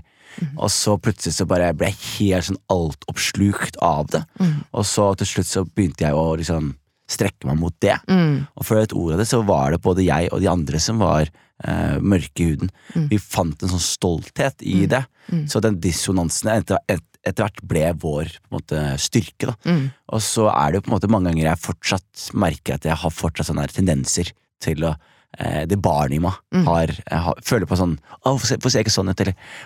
Og 0.57 0.71
så 0.73 0.97
plutselig 1.01 1.35
så 1.35 1.47
bare 1.49 1.71
ble 1.77 1.91
jeg 1.91 2.01
helt 2.19 2.49
sånn 2.49 2.61
altoppslukt 2.71 3.79
av 3.83 4.11
det. 4.13 4.23
Mm. 4.41 4.55
Og 4.77 4.87
så 4.87 5.11
til 5.19 5.29
slutt 5.33 5.49
så 5.49 5.65
begynte 5.67 6.07
jeg 6.07 6.17
å 6.17 6.35
liksom 6.39 6.73
strekke 7.11 7.49
meg 7.49 7.59
mot 7.59 7.75
det. 7.83 7.97
Mm. 8.07 8.47
Og 8.55 8.67
før 8.67 8.83
et 8.83 8.95
ord 8.95 9.15
av 9.15 9.21
det 9.21 9.29
så 9.29 9.41
var 9.47 9.73
det 9.73 9.83
både 9.83 10.07
jeg 10.07 10.31
og 10.31 10.43
de 10.43 10.49
andre 10.51 10.81
som 10.81 11.01
var 11.01 11.27
eh, 11.27 11.97
mørke 11.99 12.43
i 12.43 12.49
huden. 12.51 12.71
Mm. 12.95 13.07
Vi 13.11 13.21
fant 13.21 13.63
en 13.63 13.73
sånn 13.73 13.83
stolthet 13.83 14.63
i 14.63 14.85
det. 14.91 15.03
Mm. 15.27 15.45
Så 15.51 15.61
den 15.63 15.79
dissonansen 15.83 16.53
etter, 16.55 16.81
etter 16.87 17.45
hvert 17.45 17.63
ble 17.67 17.85
vår 18.01 18.31
på 18.37 18.51
en 18.51 18.57
måte, 18.59 18.83
styrke. 19.01 19.51
da. 19.51 19.57
Mm. 19.67 19.89
Og 20.15 20.23
så 20.25 20.47
er 20.53 20.71
det 20.71 20.81
jo 20.81 20.87
på 20.87 20.93
en 20.93 20.97
måte 20.97 21.11
mange 21.11 21.31
ganger 21.31 21.49
jeg 21.49 21.65
fortsatt 21.67 22.27
merker 22.47 22.77
at 22.77 22.87
jeg 22.87 22.99
har 23.03 23.15
fortsatt 23.15 23.51
sånne 23.51 23.67
tendenser 23.71 24.31
til 24.61 24.87
å 24.87 24.95
Det 25.39 25.77
barnet 25.79 26.17
i 26.17 26.19
meg 26.19 26.33
Mm. 26.51 26.65
har, 26.67 26.91
har, 27.07 27.37
føler 27.47 27.65
på 27.65 27.77
sånn 27.79 27.93
Å, 27.95 28.33
hvorfor 28.33 28.67
ser 28.67 28.81
jeg 28.81 28.83
ikke 28.83 28.91
sånn 28.91 29.09
ut? 29.13 29.21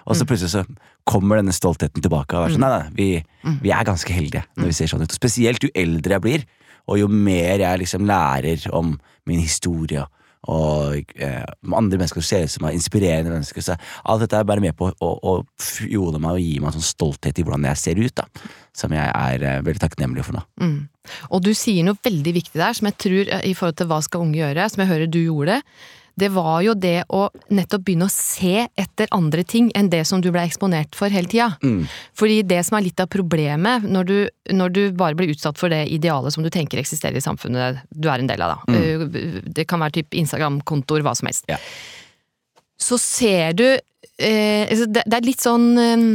Og 0.06 0.16
så 0.16 0.28
plutselig 0.30 0.52
så 0.54 0.62
kommer 1.10 1.40
denne 1.42 1.56
stoltheten 1.56 2.04
tilbake. 2.06 2.38
Og 2.38 2.46
er 2.46 2.54
sånn, 2.54 2.62
nei, 2.62 2.70
nei, 2.70 2.92
vi, 2.94 3.56
vi 3.64 3.72
er 3.74 3.88
ganske 3.88 4.14
heldige 4.14 4.46
når 4.56 4.70
vi 4.70 4.78
ser 4.78 4.92
sånn 4.92 5.02
ut. 5.02 5.10
Og 5.10 5.18
spesielt 5.18 5.66
jo 5.66 5.72
eldre 5.74 6.20
jeg 6.20 6.22
blir, 6.22 6.46
og 6.86 7.00
jo 7.02 7.10
mer 7.10 7.64
jeg 7.64 7.82
liksom 7.82 8.06
lærer 8.06 8.68
om 8.78 8.94
min 9.26 9.42
historie 9.42 10.06
og 10.46 11.14
eh, 11.18 11.42
andre 11.74 11.98
mennesker 11.98 12.22
som 12.22 12.28
ser 12.28 12.44
ut 12.46 12.54
som 12.54 12.66
meg, 12.68 12.76
inspirerende 12.78 13.32
mennesker. 13.34 13.64
Så 13.66 13.76
alt 14.06 14.22
dette 14.22 14.38
er 14.38 14.46
bare 14.46 14.62
med 14.62 14.76
på 14.78 14.92
å, 14.94 15.08
å 15.18 15.34
fjole 15.58 16.22
meg 16.22 16.38
og 16.38 16.44
gi 16.44 16.60
meg 16.60 16.70
en 16.70 16.78
sånn 16.78 16.86
stolthet 16.86 17.40
i 17.42 17.46
hvordan 17.46 17.66
jeg 17.72 17.82
ser 17.82 18.02
ut, 18.02 18.14
da. 18.22 18.28
Som 18.78 18.94
jeg 18.94 19.10
er 19.10 19.42
eh, 19.42 19.64
veldig 19.66 19.82
takknemlig 19.82 20.26
for 20.28 20.38
nå. 20.38 20.44
Mm. 20.62 20.78
Og 21.32 21.44
du 21.46 21.54
sier 21.58 21.86
noe 21.86 22.00
veldig 22.06 22.34
viktig 22.40 22.60
der, 22.60 22.78
som 22.78 22.90
jeg 22.90 22.98
tror 23.02 23.36
eh, 23.38 23.46
i 23.52 23.54
forhold 23.58 23.78
til 23.82 23.92
hva 23.92 24.02
skal 24.06 24.26
unge 24.26 24.42
gjøre, 24.42 24.72
som 24.72 24.84
jeg 24.84 24.92
hører 24.92 25.12
du 25.12 25.22
gjorde. 25.24 25.62
Det 26.16 26.30
var 26.32 26.62
jo 26.64 26.74
det 26.80 27.02
å 27.12 27.26
nettopp 27.52 27.84
begynne 27.84 28.08
å 28.08 28.14
se 28.14 28.64
etter 28.80 29.10
andre 29.16 29.44
ting 29.44 29.68
enn 29.76 29.90
det 29.92 30.06
som 30.08 30.22
du 30.24 30.30
ble 30.32 30.46
eksponert 30.48 30.96
for 30.96 31.12
hele 31.12 31.28
tida. 31.32 31.50
Mm. 31.60 31.84
Fordi 32.16 32.38
det 32.48 32.62
som 32.68 32.78
er 32.78 32.86
litt 32.86 33.02
av 33.04 33.10
problemet 33.12 33.84
når 33.84 34.08
du, 34.08 34.16
når 34.56 34.76
du 34.78 34.82
bare 34.96 35.18
blir 35.20 35.34
utsatt 35.34 35.60
for 35.60 35.74
det 35.74 35.84
idealet 35.92 36.36
som 36.36 36.46
du 36.46 36.52
tenker 36.54 36.80
eksisterer 36.80 37.20
i 37.20 37.26
samfunnet 37.26 37.84
du 37.92 38.08
er 38.08 38.24
en 38.24 38.32
del 38.32 38.46
av, 38.46 38.56
da. 38.56 38.78
Mm. 38.78 39.44
Det 39.60 39.68
kan 39.68 39.84
være 39.84 40.00
typ 40.00 40.16
Instagram-kontoer, 40.24 41.04
hva 41.04 41.18
som 41.20 41.28
helst. 41.28 41.50
Ja. 41.52 41.60
Så 42.80 43.00
ser 43.02 43.56
du 43.60 43.68
eh, 43.68 44.64
altså 44.70 44.88
det, 44.88 45.04
er 45.12 45.28
litt 45.28 45.44
sånn 45.44 45.68
eh, 45.80 46.08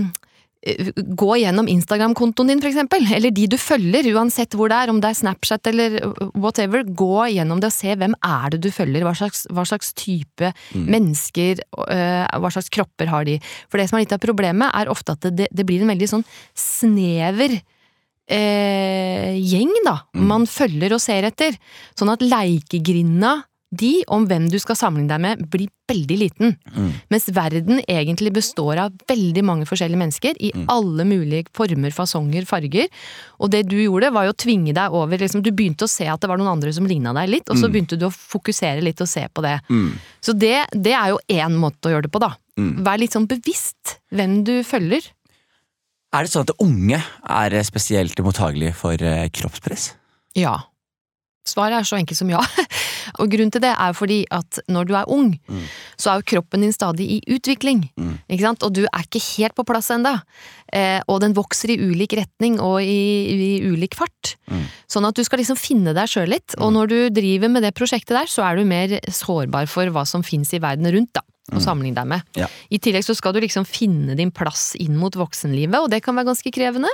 Gå 0.61 1.37
gjennom 1.41 1.69
Instagram-kontoen 1.73 2.51
din, 2.53 2.61
for 2.61 2.69
eksempel. 2.69 3.07
Eller 3.17 3.33
de 3.33 3.47
du 3.49 3.57
følger, 3.57 4.11
uansett 4.13 4.53
hvor 4.59 4.69
det 4.69 4.77
er. 4.77 4.93
Om 4.93 5.01
det 5.01 5.09
er 5.09 5.19
Snapchat 5.23 5.71
eller 5.73 5.97
whatever. 6.35 6.85
Gå 6.85 7.31
gjennom 7.33 7.63
det 7.63 7.71
og 7.71 7.77
se 7.79 7.97
hvem 7.97 8.17
er 8.21 8.53
det 8.53 8.61
du 8.67 8.71
følger. 8.75 9.07
Hva 9.07 9.15
slags, 9.17 9.47
hva 9.49 9.65
slags 9.69 9.95
type 9.97 10.53
mennesker, 10.77 11.65
øh, 11.87 12.25
hva 12.45 12.53
slags 12.53 12.69
kropper 12.73 13.09
har 13.09 13.25
de. 13.29 13.39
For 13.73 13.81
det 13.81 13.89
som 13.89 13.99
er 13.99 14.05
litt 14.05 14.17
av 14.17 14.23
problemet, 14.23 14.69
er 14.77 14.93
ofte 14.93 15.17
at 15.17 15.31
det, 15.33 15.49
det 15.49 15.67
blir 15.69 15.81
en 15.85 15.95
veldig 15.95 16.11
sånn 16.13 16.27
snever 16.53 17.57
eh, 17.57 19.37
gjeng, 19.41 19.73
da. 19.87 19.97
Man 20.21 20.45
følger 20.51 20.93
og 20.93 21.01
ser 21.03 21.25
etter. 21.31 21.57
Sånn 21.97 22.13
at 22.13 22.25
leikegrinda 22.25 23.39
de, 23.71 24.01
om 24.11 24.25
hvem 24.27 24.49
du 24.51 24.57
skal 24.59 24.79
sammenligne 24.79 25.13
deg 25.13 25.23
med, 25.23 25.43
blir 25.53 25.69
veldig 25.91 26.17
liten. 26.19 26.55
Mm. 26.75 26.89
Mens 27.13 27.29
verden 27.35 27.83
egentlig 27.85 28.33
består 28.35 28.81
av 28.83 28.97
veldig 29.11 29.45
mange 29.47 29.67
forskjellige 29.69 30.01
mennesker 30.01 30.41
i 30.43 30.51
alle 30.71 31.07
mulige 31.07 31.47
former, 31.57 31.95
fasonger, 31.95 32.47
farger. 32.51 32.91
Og 33.39 33.53
det 33.55 33.63
du 33.71 33.77
gjorde, 33.79 34.11
var 34.15 34.27
jo 34.27 34.35
å 34.35 34.39
tvinge 34.39 34.75
deg 34.77 34.97
over 34.97 35.23
liksom, 35.23 35.45
Du 35.47 35.53
begynte 35.55 35.87
å 35.87 35.91
se 35.91 36.09
at 36.11 36.23
det 36.23 36.31
var 36.31 36.41
noen 36.41 36.57
andre 36.57 36.75
som 36.75 36.89
ligna 36.89 37.15
deg 37.17 37.31
litt, 37.31 37.51
og 37.51 37.61
så 37.61 37.71
begynte 37.71 37.99
du 38.01 38.09
å 38.09 38.15
fokusere 38.15 38.83
litt 38.83 39.03
og 39.03 39.11
se 39.11 39.23
på 39.31 39.47
det. 39.47 39.57
Mm. 39.71 39.95
Så 40.21 40.35
det, 40.35 40.57
det 40.75 40.97
er 40.99 41.15
jo 41.15 41.23
én 41.31 41.59
måte 41.59 41.91
å 41.91 41.95
gjøre 41.95 42.09
det 42.09 42.15
på, 42.15 42.23
da. 42.23 42.35
Mm. 42.59 42.75
Vær 42.87 43.01
litt 43.01 43.15
sånn 43.15 43.31
bevisst 43.31 44.01
hvem 44.11 44.41
du 44.47 44.55
følger. 44.67 45.07
Er 46.11 46.27
det 46.27 46.33
sånn 46.33 46.49
at 46.49 46.57
unge 46.59 46.99
er 46.99 47.55
eh, 47.55 47.67
spesielt 47.67 48.19
mottagelige 48.27 48.75
for 48.75 48.99
eh, 48.99 49.29
kroppspress? 49.31 49.93
Ja. 50.39 50.57
Svaret 51.47 51.79
er 51.79 51.87
så 51.87 51.99
enkelt 52.01 52.19
som 52.19 52.31
ja. 52.33 52.43
Og 53.19 53.31
grunnen 53.33 53.51
til 53.55 53.63
det 53.65 53.73
er 53.75 53.93
fordi 53.97 54.25
at 54.31 54.61
når 54.69 54.89
du 54.91 54.95
er 54.99 55.09
ung, 55.09 55.31
Mm. 55.51 55.63
så 55.99 56.11
er 56.13 56.21
jo 56.21 56.29
kroppen 56.37 56.61
din 56.63 56.73
stadig 56.73 57.07
i 57.11 57.21
utvikling. 57.35 57.89
Ikke 58.29 58.41
sant? 58.47 58.63
Og 58.63 58.73
du 58.73 58.83
er 58.85 59.03
ikke 59.05 59.23
helt 59.37 59.55
på 59.55 59.65
plass 59.67 59.91
ennå. 59.91 60.15
Eh, 60.73 61.01
og 61.09 61.21
den 61.21 61.35
vokser 61.35 61.71
i 61.75 61.79
ulik 61.81 62.13
retning 62.19 62.61
og 62.61 62.81
i, 62.83 63.57
i 63.59 63.61
ulik 63.67 63.95
fart. 63.99 64.37
Mm. 64.51 64.65
Sånn 64.89 65.07
at 65.09 65.15
du 65.19 65.25
skal 65.27 65.39
liksom 65.43 65.59
finne 65.59 65.95
deg 65.97 66.09
sjøl 66.09 66.29
litt. 66.31 66.55
Og 66.59 66.73
når 66.73 66.87
du 66.93 66.99
driver 67.11 67.49
med 67.51 67.63
det 67.67 67.75
prosjektet 67.75 68.15
der, 68.15 68.31
så 68.31 68.45
er 68.47 68.57
du 68.61 68.65
mer 68.65 68.99
sårbar 69.11 69.67
for 69.71 69.91
hva 69.91 70.07
som 70.07 70.23
fins 70.23 70.53
i 70.55 70.61
verden 70.63 70.87
rundt, 70.93 71.13
da. 71.15 71.23
Å 71.51 71.59
sammenligne 71.59 71.97
deg 71.99 72.07
med. 72.07 72.23
Ja. 72.39 72.47
I 72.71 72.79
tillegg 72.79 73.03
så 73.03 73.17
skal 73.19 73.33
du 73.35 73.41
liksom 73.43 73.65
finne 73.67 74.15
din 74.15 74.31
plass 74.31 74.77
inn 74.79 74.95
mot 74.97 75.17
voksenlivet, 75.19 75.81
og 75.83 75.91
det 75.91 75.99
kan 76.05 76.15
være 76.15 76.29
ganske 76.31 76.53
krevende. 76.55 76.93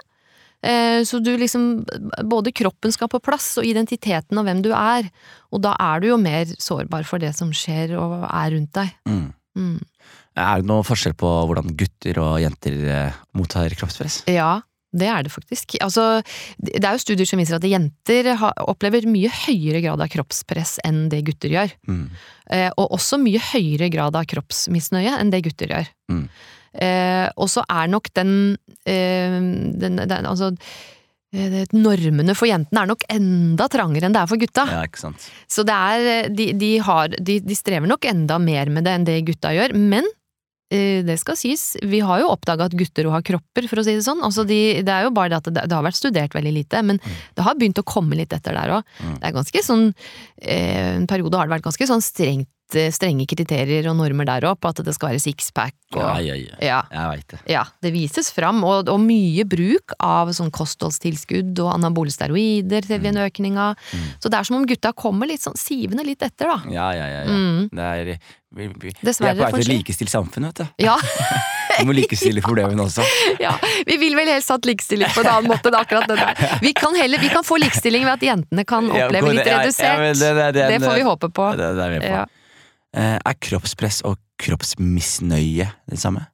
Eh, 0.66 1.00
Så 1.06 1.20
du 1.22 1.32
liksom 1.38 1.84
Både 2.26 2.52
kroppen 2.52 2.92
skal 2.94 3.10
på 3.12 3.22
plass, 3.22 3.54
og 3.60 3.66
identiteten 3.68 4.38
av 4.38 4.46
hvem 4.48 4.62
du 4.64 4.72
er. 4.74 5.10
Og 5.54 5.62
da 5.62 5.76
er 5.78 6.02
du 6.02 6.08
jo 6.10 6.20
mer 6.20 6.46
sårbar 6.58 7.06
for 7.06 7.22
det 7.22 7.34
som 7.36 7.52
skjer 7.54 7.96
og 8.00 8.24
er 8.26 8.54
rundt 8.56 8.72
deg. 8.76 8.94
Mm. 9.08 9.26
Mm. 9.56 9.76
Er 10.36 10.60
det 10.60 10.68
noe 10.68 10.84
forskjell 10.84 11.14
på 11.16 11.28
hvordan 11.48 11.76
gutter 11.78 12.18
og 12.20 12.40
jenter 12.42 12.74
eh, 12.92 13.20
mottar 13.38 13.72
kroppspress? 13.78 14.24
Ja, 14.28 14.60
det 14.96 15.08
er 15.12 15.26
det 15.26 15.32
faktisk. 15.34 15.76
Altså, 15.84 16.22
det 16.58 16.82
er 16.82 16.96
jo 16.96 17.02
studier 17.02 17.28
som 17.28 17.40
viser 17.40 17.58
at 17.58 17.68
jenter 17.68 18.32
opplever 18.64 19.06
mye 19.10 19.30
høyere 19.44 19.82
grad 19.84 20.02
av 20.02 20.10
kroppspress 20.12 20.78
enn 20.86 21.06
det 21.12 21.22
gutter 21.28 21.52
gjør. 21.52 21.72
Mm. 21.88 22.04
Eh, 22.56 22.68
og 22.74 22.96
også 22.96 23.20
mye 23.22 23.42
høyere 23.52 23.90
grad 23.92 24.16
av 24.18 24.28
kroppsmisnøye 24.30 25.16
enn 25.20 25.32
det 25.34 25.44
gutter 25.46 25.74
gjør. 25.74 25.88
Mm. 26.12 26.26
Eh, 26.76 27.26
og 27.40 27.48
så 27.52 27.64
er 27.72 27.88
nok 27.88 28.10
den, 28.16 28.56
eh, 28.84 29.38
den, 29.80 29.96
den 29.96 30.28
Altså 30.28 30.50
eh, 31.32 31.62
normene 31.72 32.36
for 32.36 32.50
jentene 32.50 32.82
er 32.82 32.90
nok 32.90 33.06
enda 33.12 33.68
trangere 33.72 34.08
enn 34.08 34.16
det 34.16 34.22
er 34.22 34.30
for 34.30 34.42
gutta. 34.42 34.66
Ja. 34.68 35.14
Så 35.48 35.64
det 35.66 35.76
er, 35.76 36.30
de, 36.32 36.50
de, 36.58 36.72
har, 36.84 37.16
de, 37.16 37.40
de 37.44 37.56
strever 37.56 37.88
nok 37.88 38.08
enda 38.08 38.38
mer 38.42 38.72
med 38.72 38.86
det 38.86 38.96
enn 38.96 39.08
det 39.08 39.22
gutta 39.28 39.54
gjør, 39.56 39.76
men 39.76 40.04
eh, 40.04 40.14
det 40.70 41.14
skal 41.20 41.36
sies, 41.38 41.76
vi 41.86 42.00
har 42.02 42.20
jo 42.22 42.32
oppdaga 42.32 42.66
at 42.66 42.74
gutter 42.74 43.06
har 43.12 43.22
kropper, 43.22 43.68
for 43.70 43.80
å 43.80 43.86
si 43.86 43.94
det 43.94 44.06
sånn. 44.06 44.24
Altså 44.26 44.42
de, 44.48 44.82
det 44.86 44.92
er 44.92 45.06
jo 45.06 45.14
bare 45.14 45.30
det 45.30 45.38
at 45.38 45.52
det, 45.52 45.68
det 45.70 45.76
har 45.76 45.86
vært 45.86 46.00
studert 46.00 46.34
veldig 46.34 46.54
lite, 46.56 46.82
men 46.82 46.98
det 47.36 47.46
har 47.46 47.54
begynt 47.58 47.78
å 47.78 47.86
komme 47.86 48.18
litt 48.18 48.34
etter 48.34 48.56
der 48.56 48.78
òg. 48.78 48.92
Mm. 48.98 49.14
Det 49.20 49.30
er 49.30 49.36
ganske 49.36 49.62
sånn 49.62 49.88
eh, 50.42 50.92
En 50.96 51.08
periode 51.10 51.38
har 51.38 51.48
det 51.48 51.56
vært 51.56 51.66
ganske 51.68 51.86
sånn 51.88 52.02
strengt, 52.02 52.50
eh, 52.74 52.90
strenge 52.94 53.28
kriterier 53.30 53.86
og 53.90 53.98
normer 54.00 54.26
der 54.26 54.48
òg, 54.50 54.58
på 54.58 54.72
at 54.72 54.82
det 54.82 54.94
skal 54.96 55.12
være 55.12 55.22
sixpack 55.22 55.76
og 55.94 56.02
Ja, 56.02 56.16
ja, 56.24 56.34
ja. 56.40 56.56
ja. 56.58 56.80
Jeg 56.90 57.12
veit 57.12 57.28
det. 57.30 57.38
Ja, 57.52 57.62
det 57.86 57.92
vises 57.94 58.32
fram, 58.34 58.64
og, 58.66 58.90
og 58.90 58.98
mye 59.02 59.46
bruk 59.46 59.94
av 60.02 60.32
sånn 60.34 60.50
kostholdstilskudd 60.54 61.54
og 61.62 61.76
anabole 61.76 62.10
steroider 62.10 62.88
ser 62.88 63.04
vi 63.04 63.12
en 63.12 63.22
økning 63.22 63.60
av. 63.62 63.78
Mm. 63.94 64.08
Så 64.18 64.32
det 64.32 64.40
er 64.40 64.50
som 64.50 64.58
om 64.58 64.66
gutta 64.66 64.90
kommer 64.98 65.30
litt 65.30 65.46
sånn 65.46 65.58
sivende 65.60 66.06
litt 66.06 66.26
etter, 66.26 66.50
da. 66.50 66.74
Ja, 66.74 66.90
ja, 66.96 67.06
ja. 67.06 67.22
ja. 67.22 67.38
Mm. 67.38 67.70
Det 67.70 67.92
er, 67.92 68.12
vi, 68.56 68.66
vi, 68.68 68.90
vi 68.96 69.10
er 69.10 69.36
på 69.36 69.42
vei 69.42 69.50
til 69.52 69.60
et 69.62 69.68
likestilt 69.70 70.10
samfunn, 70.10 70.46
vet 70.48 70.62
du. 70.62 70.66
Ja, 70.86 70.96
Vi 71.78 71.84
må 71.84 71.92
likestille 71.92 72.40
problemene 72.40 72.86
også. 72.86 73.04
ja, 73.44 73.50
vi 73.84 73.96
vil 74.00 74.14
vel 74.16 74.30
helst 74.32 74.48
hatt 74.48 74.64
likestilling 74.64 75.10
på 75.12 75.20
en 75.20 75.28
annen 75.28 75.50
måte, 75.50 75.68
er 75.68 75.76
akkurat 75.82 76.06
det 76.08 76.16
der. 76.16 76.54
Vi 76.62 76.70
kan, 76.78 76.94
heller, 76.96 77.20
vi 77.20 77.28
kan 77.28 77.44
få 77.44 77.58
likestilling 77.60 78.06
ved 78.06 78.14
at 78.14 78.22
jentene 78.24 78.64
kan 78.64 78.88
oppleve 78.88 79.34
litt 79.36 79.50
redusert. 79.50 80.00
ja, 80.00 80.12
det- 80.14 80.34
det- 80.38 80.54
det- 80.56 80.68
Det 80.72 80.80
får 80.86 80.94
vi 80.96 81.04
håpe 81.04 81.28
på. 81.36 81.50
Det, 81.58 81.68
det 81.76 81.84
er 81.84 81.90
vi 81.90 82.00
på. 82.06 82.22
Eh, 82.96 83.18
Er 83.26 83.34
kroppspress 83.44 84.00
og 84.08 84.16
kroppsmisnøye 84.40 85.68
det 85.90 85.98
samme? 86.00 86.26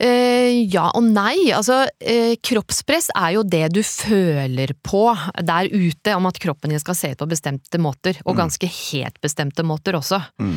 Eh, 0.00 0.64
ja 0.72 0.86
og 0.96 1.04
nei. 1.04 1.50
Altså, 1.52 1.82
eh, 2.00 2.34
kroppspress 2.40 3.10
er 3.14 3.34
jo 3.36 3.42
det 3.44 3.66
du 3.74 3.82
føler 3.84 4.72
på 4.86 5.02
der 5.44 5.68
ute 5.68 6.14
om 6.16 6.28
at 6.30 6.38
kroppen 6.40 6.72
din 6.72 6.80
skal 6.80 6.96
se 6.96 7.10
ut 7.12 7.20
på 7.20 7.28
bestemte 7.28 7.80
måter, 7.82 8.16
og 8.24 8.38
ganske 8.38 8.66
helt 8.70 9.20
bestemte 9.20 9.62
måter 9.66 9.98
også. 9.98 10.22
Mm. 10.40 10.56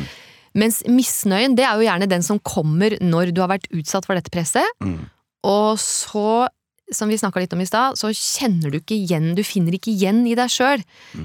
Mens 0.54 0.82
misnøyen, 0.86 1.56
det 1.58 1.64
er 1.66 1.74
jo 1.76 1.84
gjerne 1.88 2.08
den 2.08 2.22
som 2.22 2.38
kommer 2.40 2.96
når 3.02 3.34
du 3.34 3.40
har 3.42 3.50
vært 3.50 3.68
utsatt 3.74 4.06
for 4.06 4.14
dette 4.14 4.30
presset, 4.32 4.64
Mm. 4.80 5.10
og 5.44 5.76
så, 5.78 6.48
som 6.92 7.08
vi 7.08 7.16
snakka 7.18 7.40
litt 7.40 7.52
om 7.56 7.62
i 7.62 7.68
stad, 7.68 7.96
så 7.96 8.10
kjenner 8.12 8.72
du 8.72 8.78
ikke 8.80 8.96
igjen, 8.96 9.32
du 9.36 9.42
finner 9.46 9.76
ikke 9.76 9.92
igjen 9.94 10.24
i 10.28 10.34
deg 10.36 10.52
sjøl 10.52 10.82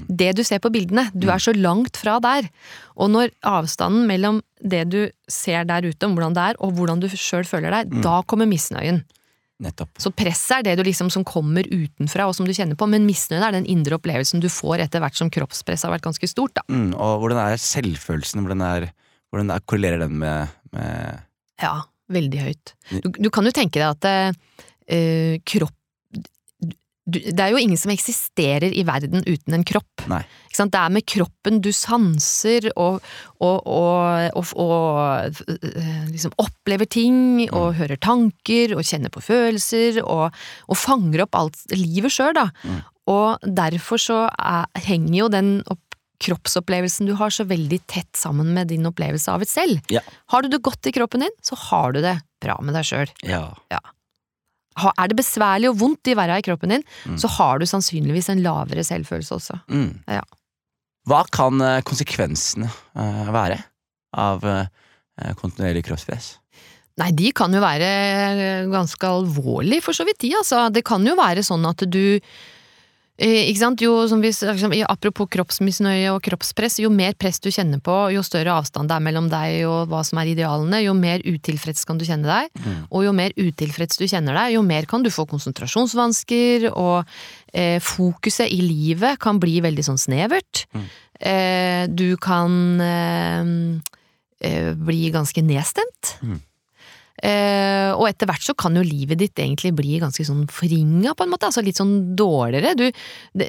det 0.08 0.32
du 0.38 0.42
ser 0.46 0.62
på 0.62 0.72
bildene. 0.72 1.08
Du 1.12 1.28
er 1.32 1.42
så 1.42 1.52
langt 1.56 2.00
fra 2.00 2.16
der. 2.22 2.48
Og 2.96 3.10
når 3.12 3.34
avstanden 3.46 4.08
mellom 4.08 4.40
det 4.60 4.86
du 4.92 5.00
ser 5.30 5.66
der 5.68 5.86
ute 5.86 6.08
om 6.08 6.16
hvordan 6.16 6.36
det 6.36 6.46
er, 6.52 6.60
og 6.64 6.76
hvordan 6.78 7.02
du 7.02 7.08
sjøl 7.12 7.44
føler 7.48 7.74
deg, 7.74 7.92
da 8.04 8.20
kommer 8.28 8.48
misnøyen. 8.48 9.02
Nettopp. 9.60 9.92
Så 10.00 10.08
presset 10.16 10.54
er 10.56 10.64
det 10.70 10.78
du 10.80 10.86
liksom 10.86 11.10
som 11.12 11.24
kommer 11.28 11.66
utenfra 11.68 12.24
og 12.30 12.32
som 12.36 12.46
du 12.48 12.54
kjenner 12.56 12.78
på, 12.80 12.88
men 12.88 13.04
misnøyen 13.04 13.44
er 13.44 13.58
den 13.58 13.68
indre 13.68 13.98
opplevelsen 13.98 14.40
du 14.40 14.48
får 14.52 14.86
etter 14.86 15.04
hvert 15.04 15.18
som 15.18 15.28
kroppspresset 15.32 15.88
har 15.88 15.98
vært 15.98 16.06
ganske 16.06 16.30
stort, 16.30 16.54
da. 16.56 16.64
Mm. 16.72 16.94
Og 16.96 17.20
hvordan 17.20 17.42
er 17.42 17.60
selvfølelsen? 17.60 18.40
Hvordan, 18.40 18.64
er, 18.64 18.88
hvordan 19.28 19.52
er, 19.52 19.66
korrelerer 19.68 20.06
den 20.06 20.16
med, 20.22 20.56
med 20.72 21.20
Ja, 21.60 21.74
veldig 22.08 22.46
høyt. 22.46 22.72
Du, 23.04 23.10
du 23.12 23.28
kan 23.28 23.44
jo 23.44 23.52
tenke 23.54 23.82
deg 23.82 24.00
at 24.00 24.08
eh, 24.90 25.38
kropp 25.46 25.76
det 27.10 27.40
er 27.42 27.52
jo 27.54 27.60
ingen 27.60 27.78
som 27.80 27.92
eksisterer 27.92 28.74
i 28.76 28.84
verden 28.86 29.24
uten 29.26 29.56
en 29.56 29.64
kropp. 29.66 30.04
Det 30.50 30.78
er 30.78 30.92
med 30.92 31.06
kroppen 31.08 31.60
du 31.64 31.70
sanser 31.74 32.68
og, 32.74 33.00
og, 33.40 33.66
og, 33.66 34.52
og, 34.60 35.40
øh, 35.48 36.06
liksom 36.10 36.34
opplever 36.42 36.88
ting, 36.90 37.48
og 37.48 37.78
hører 37.78 38.00
tanker, 38.00 38.76
og 38.76 38.86
kjenner 38.86 39.12
på 39.12 39.22
følelser, 39.24 40.02
og, 40.04 40.36
fanger 40.78 41.24
opp 41.26 41.38
alt 41.38 41.62
livet 41.74 42.14
sjøl, 42.14 42.34
da. 42.36 42.48
Mm. 42.62 42.80
Og 43.10 43.52
derfor 43.60 44.00
så 44.00 44.24
er, 44.30 44.68
henger 44.86 45.16
jo 45.22 45.30
den 45.32 45.54
opp, 45.70 45.82
kroppsopplevelsen 46.20 47.08
du 47.08 47.14
har 47.16 47.32
så 47.32 47.46
veldig 47.48 47.78
tett 47.88 48.10
sammen 48.18 48.50
med 48.52 48.68
din 48.68 48.84
opplevelse 48.84 49.32
av 49.32 49.40
et 49.40 49.50
selv. 49.50 49.80
Ja. 49.88 50.02
Har 50.28 50.44
du 50.44 50.50
det 50.52 50.60
godt 50.66 50.84
i 50.90 50.92
kroppen 50.92 51.24
din, 51.24 51.38
så 51.40 51.56
har 51.70 51.96
du 51.96 52.02
det 52.04 52.18
bra 52.44 52.58
med 52.60 52.76
deg 52.76 52.84
sjøl. 52.84 53.14
Ja. 53.24 53.46
Ha- 53.72 53.80
Er 54.78 55.08
det 55.10 55.16
besværlig 55.18 55.68
og 55.70 55.78
vondt 55.80 56.06
i 56.08 56.14
verra 56.14 56.38
i 56.38 56.44
kroppen 56.46 56.70
din, 56.76 56.84
Mm. 57.06 57.16
så 57.18 57.28
har 57.28 57.58
du 57.58 57.66
sannsynligvis 57.66 58.28
en 58.30 58.42
lavere 58.42 58.84
selvfølelse 58.86 59.34
også. 59.34 59.58
Mm. 59.68 59.98
Ja. 60.08 60.22
Hva 61.08 61.24
kan 61.32 61.60
eh, 61.60 61.80
konsekvensene 61.82 62.68
eh, 62.94 63.30
være 63.34 63.58
av 64.14 64.44
eh, 64.44 64.66
kontinuerlig 65.40 65.84
kroppspress? 65.84 66.36
Nei, 67.00 67.10
de 67.16 67.32
kan 67.32 67.52
jo 67.52 67.60
være 67.62 68.68
ganske 68.70 69.06
alvorlige, 69.08 69.82
for 69.82 69.96
så 69.96 70.04
vidt 70.04 70.20
de, 70.20 70.34
altså. 70.36 70.66
Det 70.72 70.82
kan 70.84 71.04
jo 71.06 71.14
være 71.16 71.42
sånn 71.46 71.64
at 71.68 71.84
du 71.88 72.20
ikke 73.20 73.60
sant, 73.60 73.82
jo, 73.84 73.92
som 74.08 74.22
vi, 74.22 74.30
liksom, 74.32 74.72
Apropos 74.88 75.28
kroppsmisnøye 75.34 76.08
og 76.14 76.22
kroppspress, 76.24 76.78
jo 76.80 76.88
mer 76.92 77.12
press 77.20 77.40
du 77.42 77.50
kjenner 77.52 77.82
på, 77.84 77.96
jo 78.14 78.22
større 78.24 78.54
avstand 78.56 78.88
det 78.88 78.96
er 78.96 79.04
mellom 79.04 79.28
deg 79.32 79.66
og 79.68 79.90
hva 79.90 80.00
som 80.06 80.22
er 80.22 80.32
idealene, 80.32 80.80
jo 80.86 80.94
mer 80.96 81.20
utilfreds 81.26 81.84
kan 81.88 82.00
du 82.00 82.06
kjenne 82.08 82.28
deg. 82.30 82.50
Mm. 82.64 82.80
Og 82.88 83.04
jo 83.04 83.14
mer 83.16 83.36
utilfreds 83.36 84.00
du 84.00 84.06
kjenner 84.08 84.38
deg, 84.40 84.56
jo 84.56 84.64
mer 84.64 84.88
kan 84.88 85.04
du 85.04 85.12
få 85.12 85.26
konsentrasjonsvansker, 85.30 86.70
og 86.72 87.04
eh, 87.52 87.78
fokuset 87.84 88.48
i 88.48 88.62
livet 88.64 89.20
kan 89.20 89.40
bli 89.42 89.60
veldig 89.64 89.86
sånn 89.90 90.00
snevert. 90.00 90.64
Mm. 90.72 90.90
Eh, 91.20 91.82
du 91.92 92.16
kan 92.16 92.80
eh, 92.80 93.50
eh, 94.48 94.70
bli 94.76 95.10
ganske 95.12 95.44
nedstemt. 95.44 96.16
Mm. 96.24 96.40
Eh, 97.22 97.90
og 97.92 98.06
etter 98.08 98.26
hvert 98.30 98.44
så 98.46 98.54
kan 98.56 98.74
jo 98.78 98.82
livet 98.86 99.18
ditt 99.20 99.36
egentlig 99.42 99.74
bli 99.76 99.98
ganske 100.00 100.24
sånn 100.24 100.46
forringa, 100.48 101.12
på 101.14 101.26
en 101.26 101.32
måte. 101.34 101.48
Altså 101.50 101.62
litt 101.64 101.76
sånn 101.76 102.14
dårligere. 102.16 102.72
Du, 102.78 102.86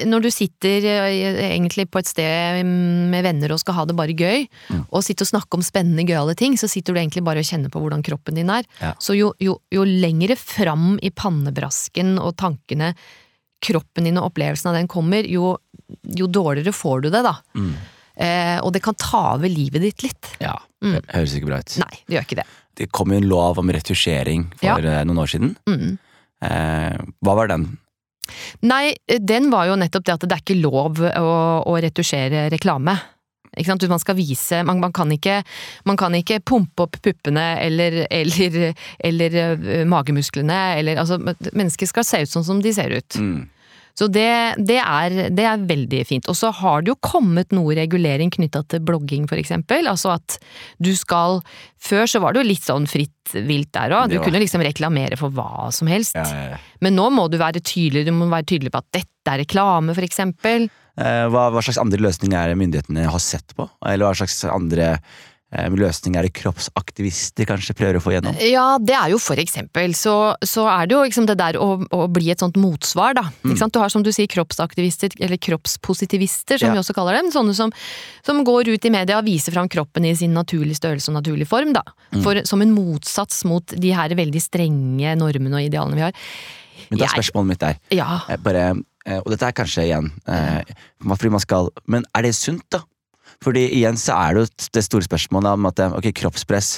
når 0.08 0.26
du 0.26 0.30
sitter 0.34 0.84
eh, 0.84 1.40
egentlig 1.54 1.86
på 1.90 2.02
et 2.02 2.10
sted 2.10 2.60
med 2.66 3.24
venner 3.24 3.54
og 3.54 3.62
skal 3.62 3.78
ha 3.80 3.84
det 3.88 3.96
bare 3.96 4.12
gøy, 4.16 4.48
Mm. 4.72 4.84
og 4.92 5.02
sitter 5.04 5.24
og 5.24 5.30
snakker 5.32 5.58
om 5.58 5.62
spennende, 5.64 6.04
gøyale 6.06 6.34
ting, 6.36 6.54
så 6.60 6.68
sitter 6.70 6.94
du 6.94 7.00
egentlig 7.00 7.24
bare 7.24 7.40
og 7.42 7.48
kjenner 7.48 7.72
på 7.72 7.80
hvordan 7.82 8.02
kroppen 8.04 8.34
din 8.38 8.50
er. 8.52 8.64
Ja. 8.80 8.92
Så 9.00 9.16
jo, 9.16 9.32
jo, 9.40 9.56
jo 9.72 9.82
lengre 9.84 10.36
fram 10.38 10.98
i 11.02 11.10
pannebrasken 11.10 12.18
og 12.20 12.36
tankene 12.40 12.92
kroppen 13.62 14.04
din 14.08 14.18
og 14.18 14.30
opplevelsen 14.32 14.70
av 14.72 14.76
den 14.78 14.88
kommer, 14.90 15.24
jo, 15.28 15.56
jo 16.18 16.26
dårligere 16.26 16.72
får 16.74 17.04
du 17.04 17.10
det, 17.14 17.22
da. 17.24 17.36
Mm. 17.56 17.74
Eh, 18.22 18.58
og 18.60 18.72
det 18.74 18.82
kan 18.84 18.96
ta 18.98 19.20
over 19.36 19.48
livet 19.48 19.80
ditt 19.84 20.02
litt. 20.04 20.32
Ja, 20.42 20.56
Mm. 20.82 20.96
det 20.98 21.14
høres 21.14 21.34
ikke 21.38 21.46
bra 21.46 21.58
ut. 21.62 21.76
Nei, 21.78 21.94
det 22.08 22.16
gjør 22.16 22.24
ikke 22.26 22.38
det. 22.42 22.46
Det 22.78 22.90
kom 22.92 23.12
jo 23.12 23.20
en 23.20 23.28
lov 23.28 23.58
om 23.60 23.70
retusjering 23.74 24.46
for 24.56 24.66
Ja. 24.66 24.78
eh, 24.78 25.04
noen 25.04 25.18
år 25.22 25.30
siden. 25.32 25.56
Mm. 25.68 25.98
Eh, 26.42 26.98
hva 27.22 27.34
var 27.36 27.48
den? 27.52 27.66
Nei, 28.62 28.94
den 29.18 29.50
var 29.50 29.66
jo 29.68 29.76
nettopp 29.76 30.04
det 30.06 30.14
at 30.14 30.20
det 30.28 30.36
er 30.36 30.42
ikke 30.44 30.60
lov 30.62 31.00
å, 31.02 31.32
å 31.68 31.74
retusjere 31.82 32.46
reklame. 32.54 32.94
Ikke 33.52 33.68
sant? 33.68 33.84
Man 33.90 34.00
skal 34.00 34.16
vise 34.16 34.62
man, 34.64 34.78
man, 34.80 34.92
kan 34.96 35.10
ikke, 35.12 35.42
man 35.84 35.98
kan 36.00 36.14
ikke 36.16 36.38
pumpe 36.40 36.86
opp 36.86 36.96
puppene 37.04 37.58
eller, 37.60 38.06
eller, 38.08 38.70
eller 39.04 39.36
øh, 39.42 39.82
magemusklene 39.84 40.78
eller 40.78 40.96
altså 41.02 41.18
Mennesker 41.52 41.90
skal 41.90 42.06
se 42.08 42.22
ut 42.24 42.32
sånn 42.32 42.46
som 42.46 42.62
de 42.64 42.72
ser 42.72 42.94
ut. 42.96 43.18
Mm. 43.20 43.42
Så 43.98 44.08
det, 44.08 44.28
det, 44.56 44.78
er, 44.80 45.14
det 45.36 45.44
er 45.44 45.64
veldig 45.68 46.02
fint. 46.08 46.28
Og 46.30 46.36
så 46.38 46.48
har 46.62 46.82
det 46.82 46.92
jo 46.94 46.98
kommet 47.04 47.52
noe 47.52 47.74
regulering 47.76 48.32
knytta 48.32 48.62
til 48.72 48.80
blogging, 48.88 49.26
for 49.30 49.40
eksempel. 49.40 49.88
Altså 49.90 50.14
at 50.16 50.38
du 50.82 50.92
skal 50.96 51.42
Før 51.82 52.06
så 52.06 52.20
var 52.22 52.32
det 52.32 52.44
jo 52.44 52.48
litt 52.52 52.64
sånn 52.64 52.86
fritt 52.86 53.32
vilt 53.34 53.72
der 53.74 53.92
òg. 53.96 54.12
Du 54.12 54.20
kunne 54.22 54.40
liksom 54.42 54.62
reklamere 54.64 55.18
for 55.18 55.34
hva 55.34 55.68
som 55.74 55.90
helst. 55.90 56.14
Ja, 56.14 56.52
ja. 56.54 56.60
Men 56.84 56.94
nå 56.98 57.08
må 57.10 57.26
du 57.30 57.38
være 57.40 57.60
tydelig, 57.60 58.04
du 58.06 58.14
må 58.14 58.28
være 58.30 58.46
tydelig 58.54 58.70
på 58.74 58.80
at 58.82 58.88
dette 59.00 59.34
er 59.34 59.42
reklame, 59.42 59.94
for 59.96 60.06
eksempel. 60.06 60.68
Eh, 61.00 61.24
Hva, 61.32 61.48
hva 61.50 61.62
slags 61.64 61.80
andre 61.80 62.00
løsninger 62.04 62.52
er 62.52 62.58
myndighetene 62.58 63.06
har 63.10 63.22
sett 63.22 63.54
på? 63.58 63.66
Eller 63.88 64.06
hva 64.06 64.14
slags 64.22 64.42
andre 64.46 64.94
løsninger 65.52 66.18
er 66.22 66.28
det 66.28 66.32
kroppsaktivister 66.38 67.44
kanskje 67.48 67.74
prøver 67.76 67.98
å 67.98 68.02
få 68.02 68.14
gjennom? 68.14 68.36
Ja, 68.40 68.78
det 68.80 68.94
er 68.96 69.10
jo 69.12 69.18
for 69.20 69.36
eksempel, 69.36 69.92
så, 69.98 70.34
så 70.40 70.64
er 70.72 70.86
det 70.88 70.96
jo 70.96 71.02
liksom 71.04 71.26
det 71.28 71.36
der 71.40 71.58
å, 71.60 71.74
å 71.92 72.06
bli 72.08 72.30
et 72.32 72.40
sånt 72.40 72.56
motsvar, 72.56 73.14
da. 73.18 73.26
Sant? 73.58 73.74
Du 73.74 73.80
har 73.82 73.92
som 73.92 74.02
du 74.04 74.10
sier 74.14 74.30
kroppsaktivister, 74.32 75.12
eller 75.20 75.36
kroppspositivister 75.36 76.58
som 76.58 76.68
Ja. 76.70 76.72
vi 76.76 76.80
også 76.82 76.94
kaller 76.96 77.18
dem. 77.20 77.30
Sånne 77.34 77.54
som, 77.54 77.72
som 78.24 78.40
går 78.44 78.72
ut 78.72 78.84
i 78.88 78.90
media 78.94 79.18
og 79.20 79.26
viser 79.28 79.52
fram 79.52 79.68
kroppen 79.68 80.04
i 80.08 80.14
sin 80.16 80.32
naturlige 80.36 80.80
størrelse 80.80 81.10
og 81.12 81.18
naturlige 81.20 81.48
form, 81.50 81.72
da. 81.76 81.82
For, 82.22 82.40
som 82.48 82.62
en 82.64 82.72
motsats 82.76 83.44
mot 83.48 83.64
de 83.76 83.92
her 83.92 84.12
veldig 84.16 84.40
strenge 84.42 85.14
normene 85.20 85.60
og 85.60 85.68
idealene 85.68 85.98
vi 85.98 86.06
har. 86.06 86.16
Men 86.88 86.98
da 87.00 87.06
er 87.06 87.12
spørsmålet 87.14 87.48
mitt 87.52 87.60
der 87.62 87.76
Ja, 87.94 88.20
eh, 88.28 88.36
bare, 88.42 88.62
eh, 89.06 89.18
Og 89.20 89.28
dette 89.32 89.46
er 89.46 89.54
kanskje 89.56 89.84
igjen 89.86 90.08
eh, 90.28 90.64
Fordi 91.04 91.30
man 91.30 91.40
skal 91.40 91.68
Men 91.86 92.04
er 92.16 92.22
det 92.26 92.32
sunt, 92.36 92.64
da? 92.74 92.80
Fordi 93.42 93.66
igjen 93.78 93.98
så 94.00 94.16
er 94.18 94.34
det 94.36 94.44
jo 94.44 94.68
det 94.78 94.84
store 94.86 95.06
spørsmålet 95.08 95.56
om 95.56 95.70
at 95.70 95.82
ok, 95.98 96.10
kroppspress 96.22 96.76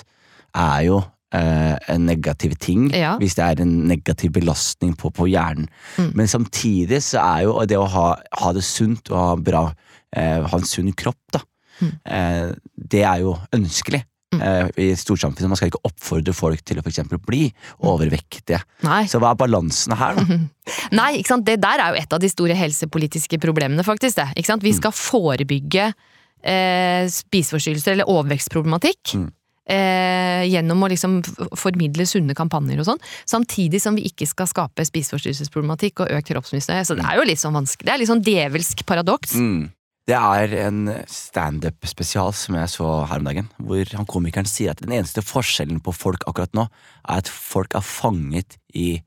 er 0.55 0.87
jo 0.89 1.01
eh, 1.35 1.75
en 1.93 2.07
negativ 2.09 2.57
ting 2.63 2.89
Ja. 2.95 3.17
hvis 3.21 3.37
det 3.39 3.45
er 3.45 3.63
en 3.65 3.75
negativ 3.91 4.33
belastning 4.37 4.95
på, 4.97 5.11
på 5.11 5.29
hjernen. 5.31 5.69
Mm. 5.99 6.13
Men 6.15 6.31
samtidig 6.31 7.03
så 7.03 7.21
er 7.23 7.45
jo 7.49 7.59
det 7.69 7.79
å 7.81 7.89
ha, 7.91 8.09
ha 8.41 8.53
det 8.57 8.65
sunt 8.65 9.11
og 9.13 9.19
ha 9.19 9.35
bra 9.37 9.67
eh, 10.15 10.41
Ha 10.47 10.59
en 10.61 10.69
sunn 10.69 10.93
kropp, 10.97 11.21
da. 11.35 11.43
Mm. 11.83 11.95
Eh, 12.07 12.51
det 12.77 13.03
er 13.05 13.25
jo 13.25 13.37
ønskelig. 13.53 14.05
I 14.35 14.39
eh, 14.43 14.69
I 14.83 14.87
storsamfunnet. 14.99 15.51
Man 15.51 15.59
skal 15.59 15.71
ikke 15.71 15.85
oppfordre 15.87 16.35
folk 16.35 16.63
til 16.67 16.81
å 16.81 16.85
for 16.85 17.19
bli 17.27 17.49
overvektige. 17.83 18.61
nei. 18.83 19.05
Så 19.07 19.21
hva 19.23 19.31
er 19.35 19.39
balansen 19.39 19.95
her, 19.99 20.19
da? 20.19 20.39
Nei, 20.99 21.23
det 21.23 21.61
der 21.63 21.79
er 21.83 21.95
jo 21.95 22.01
et 22.03 22.13
av 22.13 22.21
de 22.23 22.29
store 22.29 22.55
helsepolitiske 22.55 23.39
problemene, 23.39 23.85
faktisk. 23.85 24.17
det. 24.17 24.29
Ikke 24.37 24.53
sant? 24.53 24.63
Vi 24.65 24.73
skal 24.73 24.93
forebygge 24.93 25.93
eh, 26.45 27.07
spiseforstyrrelser 27.11 27.97
eller 27.97 28.11
overvekstproblematikk. 28.13 29.17
Mm. 29.19 29.31
Eh, 29.65 30.43
gjennom 30.53 30.83
å 30.85 30.91
liksom 30.93 31.23
formidle 31.57 32.05
sunne 32.05 32.35
kampanjer 32.37 32.83
og 32.83 32.89
sånn, 32.91 32.99
samtidig 33.25 33.81
som 33.81 33.97
vi 33.97 34.05
ikke 34.11 34.29
skal 34.29 34.51
skape 34.51 34.85
spiseforstyrrelsesproblematikk 34.85 36.05
og 36.05 36.13
økt 36.19 36.29
kroppsmisnøye. 36.35 36.85
Så 36.85 36.99
det 36.99 37.07
er 37.09 37.17
jo 37.17 37.25
litt 37.25 37.41
sånn 37.41 37.57
vanskelig. 37.57 37.89
Det 37.89 37.95
er 37.95 38.03
litt 38.03 38.13
sånn 38.13 38.27
djevelsk 38.27 38.85
paradoks. 38.89 39.39
Mm. 39.41 39.73
Det 40.05 40.17
er 40.19 40.53
en 40.67 40.91
standup-spesial 41.09 42.35
som 42.37 42.59
jeg 42.59 42.73
så 42.75 42.89
her 43.09 43.23
om 43.23 43.31
dagen, 43.31 43.49
hvor 43.57 43.89
han 43.97 44.05
komikeren 44.05 44.49
sier 44.49 44.75
at 44.75 44.83
den 44.85 44.93
eneste 44.93 45.25
forskjellen 45.25 45.81
på 45.81 45.95
folk 45.97 46.27
akkurat 46.29 46.53
nå, 46.53 46.67
er 47.09 47.23
at 47.25 47.31
folk 47.33 47.73
er 47.73 47.87
fanget 47.89 48.59
i 48.77 48.99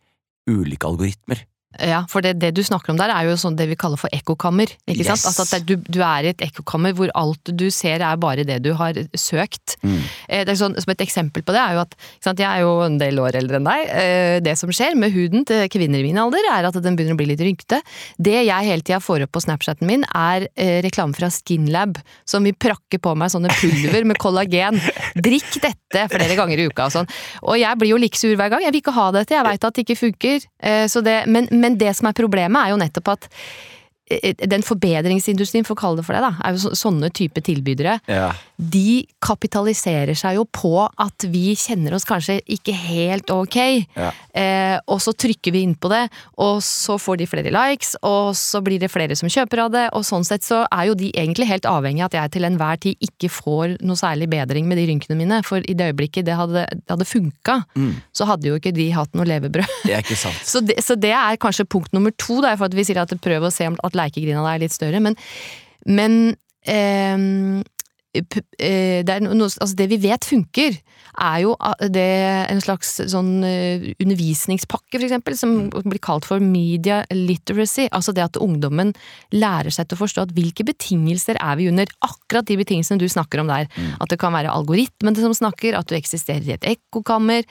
ulike 0.49 0.89
algoritmer. 0.89 1.43
Ja, 1.79 2.03
for 2.09 2.21
det, 2.25 2.35
det 2.41 2.53
du 2.57 2.61
snakker 2.65 2.91
om 2.93 2.97
der 2.99 3.11
er 3.13 3.27
jo 3.29 3.35
sånn 3.37 3.55
det 3.59 3.67
vi 3.69 3.75
kaller 3.79 3.97
for 4.01 4.09
ekkokammer. 4.15 4.71
Ikke 4.87 5.03
Yes. 5.05 5.21
sant? 5.21 5.27
Altså 5.29 5.45
at 5.45 5.51
det, 5.67 5.67
du, 5.67 5.91
du 5.97 5.99
er 6.03 6.25
i 6.25 6.31
et 6.33 6.41
ekkokammer 6.47 6.93
hvor 6.97 7.11
alt 7.15 7.51
du 7.53 7.67
ser 7.73 8.01
er 8.01 8.17
bare 8.17 8.43
det 8.47 8.59
du 8.65 8.71
har 8.79 8.93
søkt. 9.17 9.75
Mm. 9.83 9.99
Eh, 10.29 10.43
Det 10.47 10.55
sånn, 10.57 10.75
som 10.81 10.91
et 10.91 11.03
eksempel 11.05 11.43
på 11.45 11.53
det 11.53 11.61
er 11.61 11.73
jo 11.77 11.81
at 11.83 11.95
sant, 12.23 12.39
jeg 12.39 12.47
er 12.47 12.63
jo 12.65 12.71
en 12.85 12.97
del 12.97 13.19
år 13.21 13.35
eldre 13.39 13.59
enn 13.61 13.67
deg. 13.69 13.83
Eh, 13.89 14.39
Det 14.45 14.55
som 14.57 14.69
skjer 14.73 14.95
med 14.97 15.11
huden 15.13 15.45
til 15.45 15.67
kvinner 15.69 15.99
i 15.99 16.07
min 16.07 16.17
alder, 16.21 16.45
er 16.53 16.65
at 16.69 16.73
den 16.81 16.95
begynner 16.97 17.13
å 17.13 17.19
bli 17.21 17.29
litt 17.29 17.43
rynkete. 17.43 17.81
Det 18.17 18.37
jeg 18.47 18.67
hele 18.69 18.81
tida 18.81 18.99
får 19.03 19.23
opp 19.27 19.31
på 19.37 19.43
Snapchaten 19.43 19.85
min, 19.87 20.05
er 20.15 20.47
eh, 20.55 20.81
reklame 20.85 21.13
fra 21.17 21.29
Skinlab, 21.29 21.97
som 22.25 22.43
vil 22.47 22.53
prakke 22.57 22.99
på 23.01 23.15
meg 23.17 23.29
sånne 23.33 23.49
pulver 23.59 24.05
med 24.05 24.17
kollagen. 24.21 24.79
Drikk 25.27 25.59
dette 25.63 26.07
flere 26.11 26.35
ganger 26.39 26.59
i 26.59 26.67
uka 26.69 26.85
og 26.87 26.93
sånn. 26.95 27.07
Og 27.43 27.57
jeg 27.59 27.77
blir 27.81 27.91
jo 27.93 27.97
like 28.01 28.17
sur 28.17 28.33
hver 28.35 28.49
gang. 28.53 28.61
Jeg 28.65 28.73
vil 28.73 28.81
ikke 28.81 28.95
ha 28.97 29.07
dette, 29.15 29.35
jeg 29.35 29.45
veit 29.47 29.63
at 29.67 29.73
det 29.77 29.85
ikke 29.85 29.99
funker. 29.99 30.47
Eh, 30.63 30.85
Så 30.87 31.01
det, 31.03 31.17
men, 31.27 31.47
men 31.51 31.66
det 31.75 31.91
som 31.97 32.07
er 32.07 32.15
problemet, 32.15 32.61
er 32.61 32.71
jo 32.71 32.79
nettopp 32.79 33.11
at 33.17 33.27
den 34.07 34.63
forbedringsindustrien, 34.63 35.65
for 35.67 35.75
å 35.75 35.79
kalle 35.81 35.99
det 35.99 36.05
for 36.07 36.15
det, 36.15 36.21
da, 36.23 36.33
er 36.47 36.55
jo 36.55 36.71
sånne 36.77 37.09
type 37.11 37.41
tilbydere 37.43 37.99
Ja. 38.07 38.31
de 38.57 39.05
kapitaliserer 39.21 40.15
seg 40.17 40.35
jo 40.37 40.45
på 40.45 40.71
at 40.97 41.25
vi 41.29 41.53
kjenner 41.59 41.93
oss 41.97 42.05
kanskje 42.07 42.39
ikke 42.47 42.73
helt 42.73 43.29
ok, 43.29 43.57
Ja. 43.95 44.11
eh, 44.33 44.79
og 44.87 44.99
så 45.03 45.13
trykker 45.13 45.51
vi 45.51 45.63
inn 45.63 45.75
på 45.75 45.89
det, 45.89 46.09
og 46.37 46.61
så 46.61 46.97
får 46.97 47.17
de 47.17 47.25
flere 47.27 47.51
likes, 47.51 47.95
og 48.01 48.33
så 48.33 48.61
blir 48.63 48.79
det 48.79 48.89
flere 48.91 49.15
som 49.15 49.29
kjøper 49.29 49.59
av 49.65 49.71
det, 49.71 49.89
og 49.93 50.03
sånn 50.03 50.25
sett 50.25 50.41
så 50.43 50.65
er 50.71 50.87
jo 50.87 50.95
de 50.95 51.11
egentlig 51.11 51.47
helt 51.47 51.63
avhengig 51.65 52.01
av 52.01 52.05
at 52.07 52.13
jeg 52.13 52.31
til 52.31 52.43
enhver 52.45 52.79
tid 52.79 52.95
ikke 53.01 53.29
får 53.29 53.77
noe 53.83 53.95
særlig 53.99 54.29
bedring 54.29 54.65
med 54.67 54.77
de 54.77 54.87
rynkene 54.87 55.17
mine, 55.17 55.43
for 55.43 55.57
i 55.59 55.73
det 55.73 55.93
øyeblikket 55.93 56.25
det 56.25 56.35
hadde, 56.35 56.65
det 56.71 56.89
hadde 56.89 57.05
funka, 57.05 57.63
Mm. 57.75 57.95
så 58.13 58.25
hadde 58.25 58.45
jo 58.47 58.55
ikke 58.55 58.73
de 58.73 58.89
hatt 58.91 59.13
noe 59.13 59.25
levebrød. 59.25 59.67
Det 59.83 59.93
er. 59.93 60.03
Så 60.47 60.61
det, 60.65 60.77
så 60.83 60.95
det 60.99 61.11
er 61.11 61.35
kanskje 61.37 61.65
punkt 61.67 61.91
nummer 61.93 62.11
to, 62.17 62.39
da, 62.41 62.55
for 62.55 62.65
at 62.65 62.73
vi 62.73 62.83
sier 62.83 62.97
at 63.01 63.09
prøv 63.21 63.43
å 63.47 63.51
se 63.51 63.67
om 63.67 63.75
at 63.83 63.93
leikegrina 63.97 64.45
er 64.53 64.63
litt 64.63 64.75
større, 64.75 65.01
men, 65.03 65.17
men 65.87 66.19
eh, 66.67 67.17
det, 68.25 69.13
er 69.13 69.23
noe, 69.23 69.47
altså 69.47 69.75
det 69.77 69.89
vi 69.91 69.99
vet 70.01 70.27
funker, 70.27 70.77
er 71.17 71.41
jo 71.43 71.53
det 71.93 72.05
en 72.51 72.59
slags 72.61 72.93
sånn 73.09 73.41
eh, 73.45 73.87
undervisningspakke, 74.03 74.97
for 74.97 75.05
eksempel, 75.07 75.37
som 75.39 75.55
blir 75.73 76.01
kalt 76.03 76.27
for 76.27 76.43
media 76.43 77.01
literacy. 77.13 77.87
Altså 77.91 78.13
det 78.15 78.25
at 78.25 78.39
ungdommen 78.41 78.93
lærer 79.33 79.73
seg 79.73 79.87
til 79.87 79.97
å 79.97 80.03
forstå 80.03 80.27
at 80.27 80.33
hvilke 80.37 80.65
betingelser 80.67 81.39
er 81.41 81.57
vi 81.59 81.69
under. 81.71 81.89
Akkurat 82.05 82.47
de 82.49 82.59
betingelsene 82.59 83.01
du 83.01 83.07
snakker 83.09 83.41
om 83.41 83.51
der. 83.51 83.69
At 83.97 84.11
det 84.13 84.19
kan 84.21 84.35
være 84.35 84.53
algoritmen 84.53 85.17
som 85.17 85.35
snakker, 85.37 85.77
at 85.77 85.89
du 85.89 85.97
eksisterer 85.97 86.45
i 86.45 86.55
et 86.57 86.69
ekkokammer. 86.75 87.47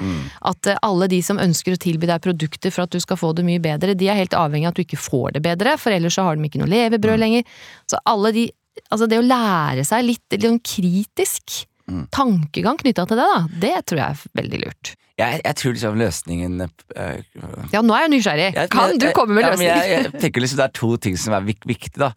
At 0.47 0.71
eh, 0.71 0.79
alle 0.87 1.11
de 1.13 1.23
som 1.27 1.43
ønsker 1.43 1.75
å 1.75 1.83
tilby 1.83 2.11
deg 2.11 2.23
produkter 2.25 2.75
for 2.75 2.87
at 2.87 2.95
du 2.95 3.03
skal 3.03 3.21
få 3.21 3.33
det 3.37 3.47
mye 3.47 3.63
bedre, 3.63 3.97
de 3.99 4.11
er 4.11 4.21
helt 4.23 4.37
avhengig 4.37 4.71
av 4.71 4.77
at 4.77 4.79
du 4.79 4.87
ikke 4.87 5.01
får 5.01 5.37
det 5.37 5.45
bedre, 5.47 5.75
for 5.81 5.95
ellers 5.95 6.17
så 6.19 6.29
har 6.29 6.39
de 6.39 6.47
ikke 6.47 6.63
noe 6.63 6.71
levebrød 6.71 7.21
lenger. 7.23 7.59
Så 7.91 7.99
alle 8.07 8.33
de 8.37 8.47
Altså 8.91 9.07
det 9.11 9.19
å 9.21 9.25
lære 9.27 9.85
seg 9.89 10.05
litt, 10.07 10.25
litt 10.33 10.45
sånn 10.47 10.61
kritisk 10.63 11.65
tankegang 12.11 12.79
knytta 12.81 13.05
til 13.07 13.19
det, 13.21 13.27
da, 13.31 13.43
det 13.63 13.75
tror 13.87 14.01
jeg 14.01 14.15
er 14.17 14.39
veldig 14.41 14.59
lurt. 14.65 14.95
Jeg, 15.17 15.39
jeg 15.47 15.57
tror 15.57 15.73
liksom 15.77 15.95
løsningen 16.01 16.65
øh, 16.67 17.21
Ja, 17.73 17.81
nå 17.81 17.95
er 17.97 18.03
jeg 18.05 18.11
nysgjerrig. 18.17 18.49
jeg- 18.57 18.71
Kan 18.75 18.99
du 19.01 19.07
komme 19.17 19.37
med 19.39 19.63
ja. 19.65 19.77
Jeg, 19.87 20.11
tenker 20.21 20.43
liksom 20.43 20.59
Det 20.59 20.65
er 20.67 20.75
to 20.77 20.91
ting 21.01 21.17
som 21.17 21.33
er 21.39 21.41
vik 21.47 21.63
viktig. 21.65 21.95
da 22.03 22.11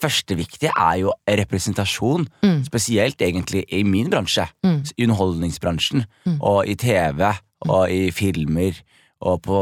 Første 0.00 0.36
viktige 0.36 0.70
er 0.76 0.98
jo 1.02 1.12
representasjon. 1.28 2.26
Mm. 2.44 2.64
Spesielt 2.64 3.16
egentlig 3.24 3.64
i 3.72 3.82
min 3.82 4.08
bransje. 4.12 4.46
Mm. 4.64 4.82
Underholdningsbransjen. 5.04 6.04
Mm. 6.26 6.38
Og 6.40 6.66
i 6.68 6.74
TV. 6.76 7.32
Og 7.68 7.90
i 7.92 8.10
filmer. 8.10 8.76
Og 9.20 9.42
på 9.42 9.60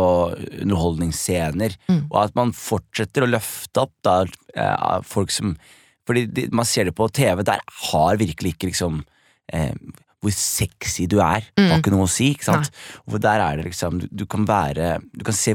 underholdningsscener. 0.63 1.77
Mm. 1.89 2.03
Og 2.11 2.19
at 2.25 2.35
man 2.37 2.53
fortsetter 2.53 3.25
å 3.27 3.31
løfte 3.31 3.85
opp 3.87 3.93
da 4.07 4.25
eh, 4.57 5.01
folk 5.07 5.31
som 5.35 5.57
Fordi 6.07 6.27
de, 6.27 6.49
man 6.53 6.65
ser 6.69 6.85
det 6.85 6.95
på 6.95 7.09
TV, 7.13 7.43
der 7.45 7.61
har 7.91 8.17
virkelig 8.21 8.55
ikke 8.55 8.69
liksom 8.73 9.03
eh, 9.53 9.73
hvor 10.25 10.33
sexy 10.33 11.07
du 11.07 11.19
er. 11.21 11.41
Det 11.57 11.65
har 11.69 11.77
Mm. 11.77 11.81
ikke 11.83 11.93
noe 11.93 12.05
å 12.07 12.09
si. 12.11 12.31
ikke 12.35 12.45
sant? 12.45 12.71
Hvor 13.09 13.21
der 13.21 13.41
er 13.41 13.57
det 13.57 13.67
liksom 13.67 13.99
Du, 14.01 14.07
du 14.09 14.25
kan 14.27 14.47
være 14.47 15.01
Du 15.17 15.25
kan 15.25 15.35
se 15.35 15.55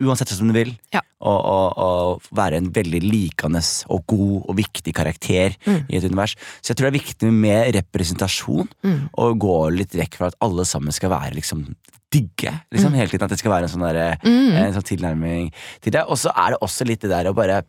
uansett 0.00 0.28
som 0.30 0.46
du 0.46 0.52
vil, 0.54 0.76
Ja. 0.94 1.00
og, 1.20 1.44
og, 1.44 1.78
og 1.78 2.22
være 2.30 2.54
en 2.56 2.70
veldig 2.70 3.00
likende 3.02 3.58
og 3.90 4.04
god 4.06 4.44
og 4.48 4.56
viktig 4.56 4.94
karakter 4.94 5.56
Mm. 5.66 5.86
i 5.90 5.96
et 5.96 6.04
univers. 6.04 6.36
Så 6.62 6.70
jeg 6.70 6.76
tror 6.78 6.90
det 6.90 6.94
er 6.94 7.02
viktig 7.02 7.32
med 7.32 7.74
representasjon, 7.74 8.68
Mm. 8.84 9.08
og 9.18 9.38
gå 9.40 9.56
litt 9.76 9.90
vekk 9.98 10.14
fra 10.14 10.26
at 10.28 10.36
alle 10.40 10.62
sammen 10.64 10.92
skal 10.92 11.10
være 11.10 11.34
liksom 11.34 11.74
digge. 12.12 12.52
liksom 12.72 12.94
hele 12.94 13.08
tiden 13.10 13.22
At 13.24 13.30
det 13.30 13.38
skal 13.40 13.50
være 13.52 13.62
en 13.64 13.68
sånn, 13.68 13.92
der, 13.92 14.16
Mm. 14.22 14.52
en 14.54 14.72
sånn 14.74 14.86
tilnærming 14.86 15.52
til 15.82 15.90
det. 15.92 16.04
Og 16.06 16.16
så 16.16 16.30
er 16.34 16.50
det 16.50 16.60
også 16.62 16.86
litt 16.86 17.00
det 17.00 17.10
der 17.10 17.24
å 17.32 17.34
bare 17.34 17.64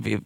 vi, 0.00 0.16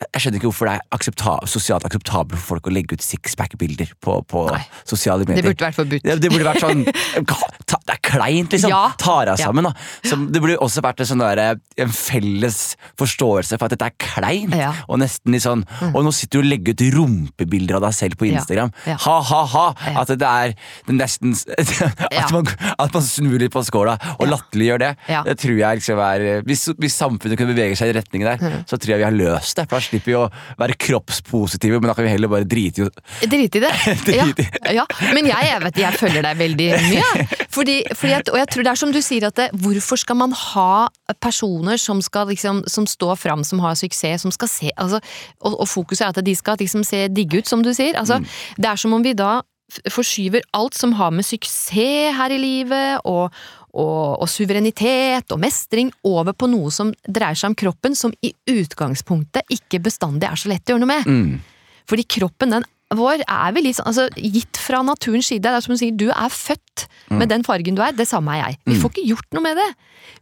jeg 0.00 0.22
skjønner 0.22 0.40
ikke 0.40 0.48
hvorfor 0.48 0.68
det 0.68 0.74
er 0.78 0.84
aksepta 0.96 1.32
sosialt 1.50 1.84
akseptabelt 1.84 2.40
for 2.40 2.54
folk 2.54 2.70
å 2.70 2.72
legge 2.72 2.96
ut 2.96 3.04
sixpack-bilder 3.04 3.92
på, 4.00 4.16
på 4.30 4.44
sosiale 4.88 5.26
medier. 5.28 5.44
Det 5.44 5.52
burde 5.52 5.66
vært 5.66 5.76
forbudt. 5.76 6.06
Det, 6.06 6.16
det 6.24 6.30
burde 6.32 6.46
vært 6.48 6.64
sånn 6.64 6.84
ta, 7.70 7.80
Det 7.84 7.96
kleint, 8.10 8.52
liksom! 8.54 8.72
Ja. 8.72 8.82
Tar 9.00 9.30
av 9.32 9.38
sammen. 9.40 9.64
da 9.68 9.72
Så 10.06 10.18
Det 10.30 10.40
burde 10.42 10.58
også 10.62 10.82
vært 10.84 11.00
en, 11.04 11.08
sånn 11.12 11.22
der, 11.22 11.58
en 11.80 11.92
felles 11.94 12.60
forståelse 13.00 13.58
for 13.58 13.68
at 13.68 13.74
dette 13.76 13.88
er 13.90 13.96
kleint. 14.02 14.54
Ja. 14.58 14.72
Og 14.90 14.98
nesten 15.02 15.32
litt 15.34 15.44
sånn 15.46 15.62
Og 15.92 16.00
nå 16.04 16.12
sitter 16.16 16.40
du 16.40 16.44
og 16.44 16.50
legger 16.50 16.74
ut 16.76 16.84
rumpebilder 16.98 17.78
av 17.78 17.86
deg 17.86 17.94
selv 17.96 18.18
på 18.20 18.28
Instagram. 18.30 18.72
Ja. 18.88 18.96
Ha-ha-ha! 19.06 19.64
Ja. 19.86 19.94
At 20.02 20.12
det 20.20 20.26
er 20.28 20.54
nesten 20.90 21.34
at, 21.60 22.32
man, 22.34 22.48
at 22.78 22.94
man 22.96 23.06
snur 23.06 23.38
litt 23.40 23.52
på 23.54 23.62
skåla 23.66 23.96
og 24.18 24.26
Ja. 24.26 24.30
latterliggjør 24.34 24.82
det. 24.82 24.90
Det 25.30 25.36
tror 25.40 25.56
jeg 25.60 25.80
liksom 25.80 26.00
er 26.04 26.26
hvis, 26.46 26.66
hvis 26.80 26.96
samfunnet 27.00 27.38
kunne 27.40 27.54
bevege 27.54 27.76
seg 27.78 27.92
i 27.94 27.96
retningen 28.00 28.26
der, 28.32 28.38
Mm. 28.40 28.62
så 28.66 28.78
tror 28.80 28.94
jeg 28.94 28.98
vi 29.02 29.04
har 29.04 29.12
løst 29.12 29.58
det. 29.58 29.66
For 29.68 29.76
da 29.76 29.84
slipper 29.84 30.08
vi 30.10 30.14
å 30.16 30.22
være 30.58 30.74
kroppspositive, 30.80 31.80
men 31.80 31.90
da 31.90 31.94
kan 31.94 32.06
vi 32.06 32.10
heller 32.14 32.30
bare 32.32 32.46
drite 32.48 32.86
i 32.86 33.28
Drite 33.30 33.58
i 33.58 33.62
det. 33.64 33.72
ja, 34.16 34.24
Drit 34.30 34.72
ja. 34.74 34.84
Men 35.14 35.28
jeg, 35.28 35.44
jeg, 35.50 35.60
vet, 35.66 35.80
jeg 35.82 35.98
følger 36.00 36.24
deg 36.24 36.38
veldig 36.40 36.68
mye. 36.86 37.26
Fordi 37.56 37.76
at, 38.08 38.30
og 38.32 38.38
jeg 38.40 38.48
tror 38.48 38.64
det 38.64 38.72
er 38.72 38.80
som 38.80 38.92
du 38.94 39.00
sier, 39.04 39.26
at 39.28 39.36
det, 39.36 39.48
hvorfor 39.60 40.00
skal 40.00 40.16
man 40.16 40.32
ha 40.32 40.88
personer 41.20 41.80
som 41.80 42.00
skal 42.04 42.30
liksom, 42.32 42.64
som 42.70 42.86
står 42.88 43.18
fram, 43.20 43.44
som 43.44 43.60
har 43.60 43.76
suksess, 43.78 44.24
som 44.24 44.32
skal 44.34 44.48
se 44.48 44.72
altså, 44.76 45.00
og, 45.40 45.60
og 45.60 45.68
fokuset 45.68 46.06
er 46.06 46.14
at 46.14 46.24
de 46.24 46.34
skal 46.36 46.58
liksom 46.60 46.84
se 46.86 47.06
digge 47.12 47.42
ut, 47.42 47.50
som 47.50 47.64
du 47.64 47.72
sier. 47.76 47.98
Altså, 48.00 48.20
Det 48.56 48.68
er 48.70 48.80
som 48.80 48.94
om 48.96 49.04
vi 49.04 49.12
da 49.12 49.40
forskyver 49.90 50.42
alt 50.56 50.74
som 50.74 50.96
har 50.98 51.12
med 51.14 51.26
suksess 51.26 51.70
her 52.16 52.32
i 52.34 52.40
livet, 52.40 53.04
og, 53.04 53.30
og, 53.70 54.18
og 54.22 54.28
suverenitet 54.28 55.30
og 55.30 55.40
mestring 55.42 55.92
over 56.06 56.34
på 56.34 56.48
noe 56.50 56.72
som 56.74 56.90
dreier 57.06 57.38
seg 57.38 57.52
om 57.52 57.58
kroppen, 57.58 57.94
som 57.94 58.14
i 58.26 58.32
utgangspunktet 58.50 59.46
ikke 59.60 59.82
bestandig 59.84 60.26
er 60.26 60.40
så 60.40 60.50
lett 60.50 60.66
å 60.66 60.74
gjøre 60.74 60.84
noe 60.84 60.90
med. 60.90 61.06
Mm. 61.06 61.70
Fordi 61.90 62.06
kroppen 62.18 62.56
den 62.56 62.66
vår 62.94 63.22
er 63.22 63.52
vel 63.54 63.62
litt 63.68 63.76
sånn, 63.78 63.86
altså 63.86 64.08
gitt 64.18 64.58
fra 64.58 64.80
naturens 64.82 65.28
side. 65.30 65.42
Det 65.44 65.50
er 65.52 65.60
som 65.62 65.74
du 65.74 65.78
sier, 65.78 65.94
du 65.96 66.08
er 66.10 66.28
født 66.34 66.66
Mm. 67.10 67.18
med 67.18 67.28
den 67.28 67.42
fargen 67.44 67.74
du 67.74 67.82
er, 67.82 67.92
det 67.92 68.06
samme 68.08 68.30
er 68.38 68.40
jeg. 68.50 68.58
Vi 68.70 68.74
får 68.80 68.90
ikke 68.92 69.02
gjort 69.10 69.34
noe 69.34 69.42
med 69.42 69.56
det. 69.58 69.66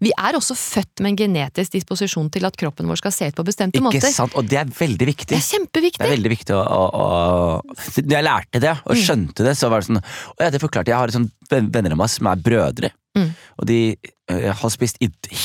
Vi 0.00 0.10
er 0.18 0.32
også 0.34 0.54
født 0.56 1.00
med 1.04 1.10
en 1.12 1.16
genetisk 1.20 1.70
disposisjon 1.76 2.30
til 2.32 2.44
at 2.48 2.56
kroppen 2.56 2.88
vår 2.88 2.96
skal 2.98 3.12
se 3.12 3.28
ut 3.28 3.36
på 3.36 3.44
bestemte 3.44 3.76
Ikke 3.78 3.84
måter. 3.84 4.10
sant? 4.12 4.34
Og 4.34 4.48
det 4.48 4.58
er 4.58 4.64
veldig 4.64 5.06
viktig. 5.06 5.28
Det 5.28 5.38
er 5.38 5.68
Det 5.70 6.00
er 6.00 6.16
veldig 6.16 6.30
viktig 6.32 6.56
å, 6.56 6.64
å, 6.64 6.82
å 6.98 7.62
Når 8.02 8.16
jeg 8.16 8.24
lærte 8.24 8.60
det 8.60 8.74
og 8.86 8.96
Mm. 8.96 9.02
skjønte 9.04 9.44
det, 9.44 9.54
så 9.56 9.68
var 9.70 9.80
det 9.80 9.86
sånn 9.88 9.98
Og 10.02 10.40
ja, 10.40 10.50
det 10.50 10.60
forklarte 10.60 10.86
jeg. 10.88 10.96
Har 10.96 11.08
sånn 11.08 11.30
venner 11.50 11.92
av 11.92 11.98
meg 11.98 12.08
som 12.08 12.26
er 12.26 12.36
brødre. 12.36 12.90
Mm. 13.16 13.34
Og 13.58 13.66
de 13.66 13.96
eh, 14.28 14.52
har 14.52 14.70
spist 14.70 14.96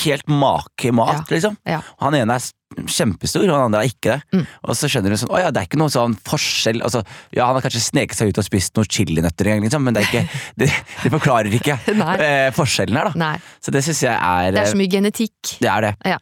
helt 0.04 0.28
make 0.28 0.92
mat, 0.92 1.28
liksom. 1.30 1.58
Ja. 1.66 1.82
Han 2.00 2.14
ene 2.16 2.36
er 2.36 2.40
kjempestor, 2.82 3.46
og 3.48 3.56
han 3.56 3.68
andre 3.70 3.84
er 3.84 3.92
ikke 3.92 4.16
det. 4.16 4.20
Mm. 4.34 4.44
Og 4.68 4.78
så 4.78 4.90
skjønner 4.92 5.14
du 5.14 5.20
sånn 5.20 5.32
Å 5.34 5.42
ja, 5.42 5.52
det 5.54 5.62
er 5.62 5.70
ikke 5.70 5.80
noe 5.82 5.94
sånn 5.94 6.16
forskjell. 6.28 6.84
Altså, 6.86 7.04
ja, 7.36 7.48
han 7.48 7.58
har 7.58 7.66
kanskje 7.66 7.84
sneket 7.86 8.20
seg 8.20 8.34
ut 8.34 8.42
og 8.42 8.48
spist 8.48 8.76
noen 8.78 8.90
chilinøtter 8.90 9.50
en 9.50 9.58
gang, 9.58 9.66
liksom, 9.68 9.88
men 9.88 9.98
det, 9.98 10.04
er 10.04 10.12
ikke, 10.12 10.44
det, 10.64 10.70
det 11.04 11.14
forklarer 11.14 11.58
ikke 11.60 11.80
eh, 12.28 12.50
forskjellen 12.56 13.00
her, 13.00 13.12
da. 13.12 13.24
Nei, 13.24 13.34
Så 13.64 13.74
det 13.76 13.84
syns 13.88 14.04
jeg 14.06 14.14
er 14.14 14.54
det 14.54 14.64
er 14.64 14.72
så 14.72 14.78
eh, 14.78 14.82
mye 14.84 14.94
genetikk. 14.98 15.56
det 15.64 15.72
er 15.72 15.90
det. 15.90 15.96
Ja. 16.16 16.20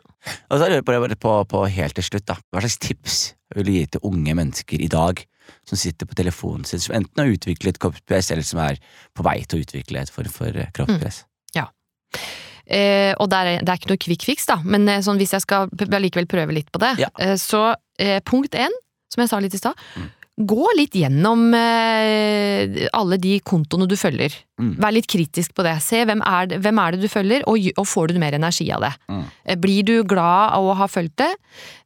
Og 0.52 0.60
så 0.62 0.68
lurer 0.70 0.82
jeg 0.82 0.86
bare 0.86 1.18
på, 1.18 1.36
på 1.50 1.66
helt 1.80 1.98
til 1.98 2.08
slutt, 2.08 2.28
da. 2.30 2.38
Hva 2.54 2.64
slags 2.64 2.78
tips 2.84 3.20
vil 3.56 3.68
du 3.68 3.74
gi 3.76 3.88
til 3.96 4.06
unge 4.08 4.38
mennesker 4.38 4.84
i 4.84 4.92
dag 4.92 5.26
som 5.68 5.80
sitter 5.80 6.08
på 6.08 6.16
telefonen 6.18 6.64
sin, 6.68 6.82
som 6.82 6.96
enten 6.96 7.24
har 7.24 7.34
utviklet 7.34 7.80
kroppspress, 7.82 8.32
eller 8.34 8.46
som 8.46 8.62
er 8.64 8.80
på 9.18 9.26
vei 9.26 9.42
til 9.44 9.60
å 9.60 9.66
utvikle 9.66 10.04
et 10.04 10.14
form 10.14 10.32
for 10.32 10.64
kroppspress. 10.76 11.26
Mm. 11.26 11.28
kroppspress? 11.58 12.51
Eh, 12.72 13.12
og 13.20 13.34
er- 13.36 13.60
det 13.60 13.68
er 13.70 13.76
ikke 13.82 13.90
noe 13.92 14.00
quick 14.00 14.24
fix, 14.24 14.46
da, 14.48 14.56
men 14.64 14.88
eh, 14.88 15.02
sånn, 15.04 15.18
hvis 15.20 15.34
jeg 15.36 15.42
skal 15.44 15.68
allikevel 15.92 16.26
prøve 16.32 16.54
litt 16.56 16.72
på 16.72 16.80
det, 16.80 16.94
Ja. 17.04 17.10
eh, 17.20 17.36
så 17.36 17.76
eh, 18.00 18.22
punkt 18.24 18.56
én, 18.56 18.72
som 19.12 19.22
jeg 19.22 19.30
sa 19.30 19.40
litt 19.44 19.54
i 19.54 19.58
stad, 19.60 19.76
Mm. 19.98 20.10
gå 20.48 20.68
litt 20.78 20.94
gjennom 20.96 21.54
eh, 21.54 22.88
alle 22.94 23.18
de 23.22 23.40
kontoene 23.44 23.88
du 23.90 23.96
følger. 24.00 24.32
Mm. 24.60 24.76
Vær 24.80 24.94
litt 24.96 25.08
kritisk 25.12 25.54
på 25.58 25.64
det. 25.68 25.76
Se 25.84 26.04
hvem 26.08 26.22
er 26.26 26.48
det, 26.48 26.62
hvem 26.64 26.80
er 26.80 26.92
det 26.96 27.02
du 27.02 27.10
følger, 27.12 27.44
og, 27.46 27.60
og 27.78 27.86
får 27.90 28.08
du 28.14 28.20
mer 28.24 28.32
energi 28.38 28.70
av 28.74 28.82
det. 28.88 28.94
Mm. 29.12 29.24
Eh, 29.46 29.56
Blir 29.62 29.84
du 29.84 30.04
glad 30.04 30.54
av 30.56 30.64
å 30.72 30.76
ha 30.80 30.88
fulgt 30.88 31.18
det? 31.22 31.32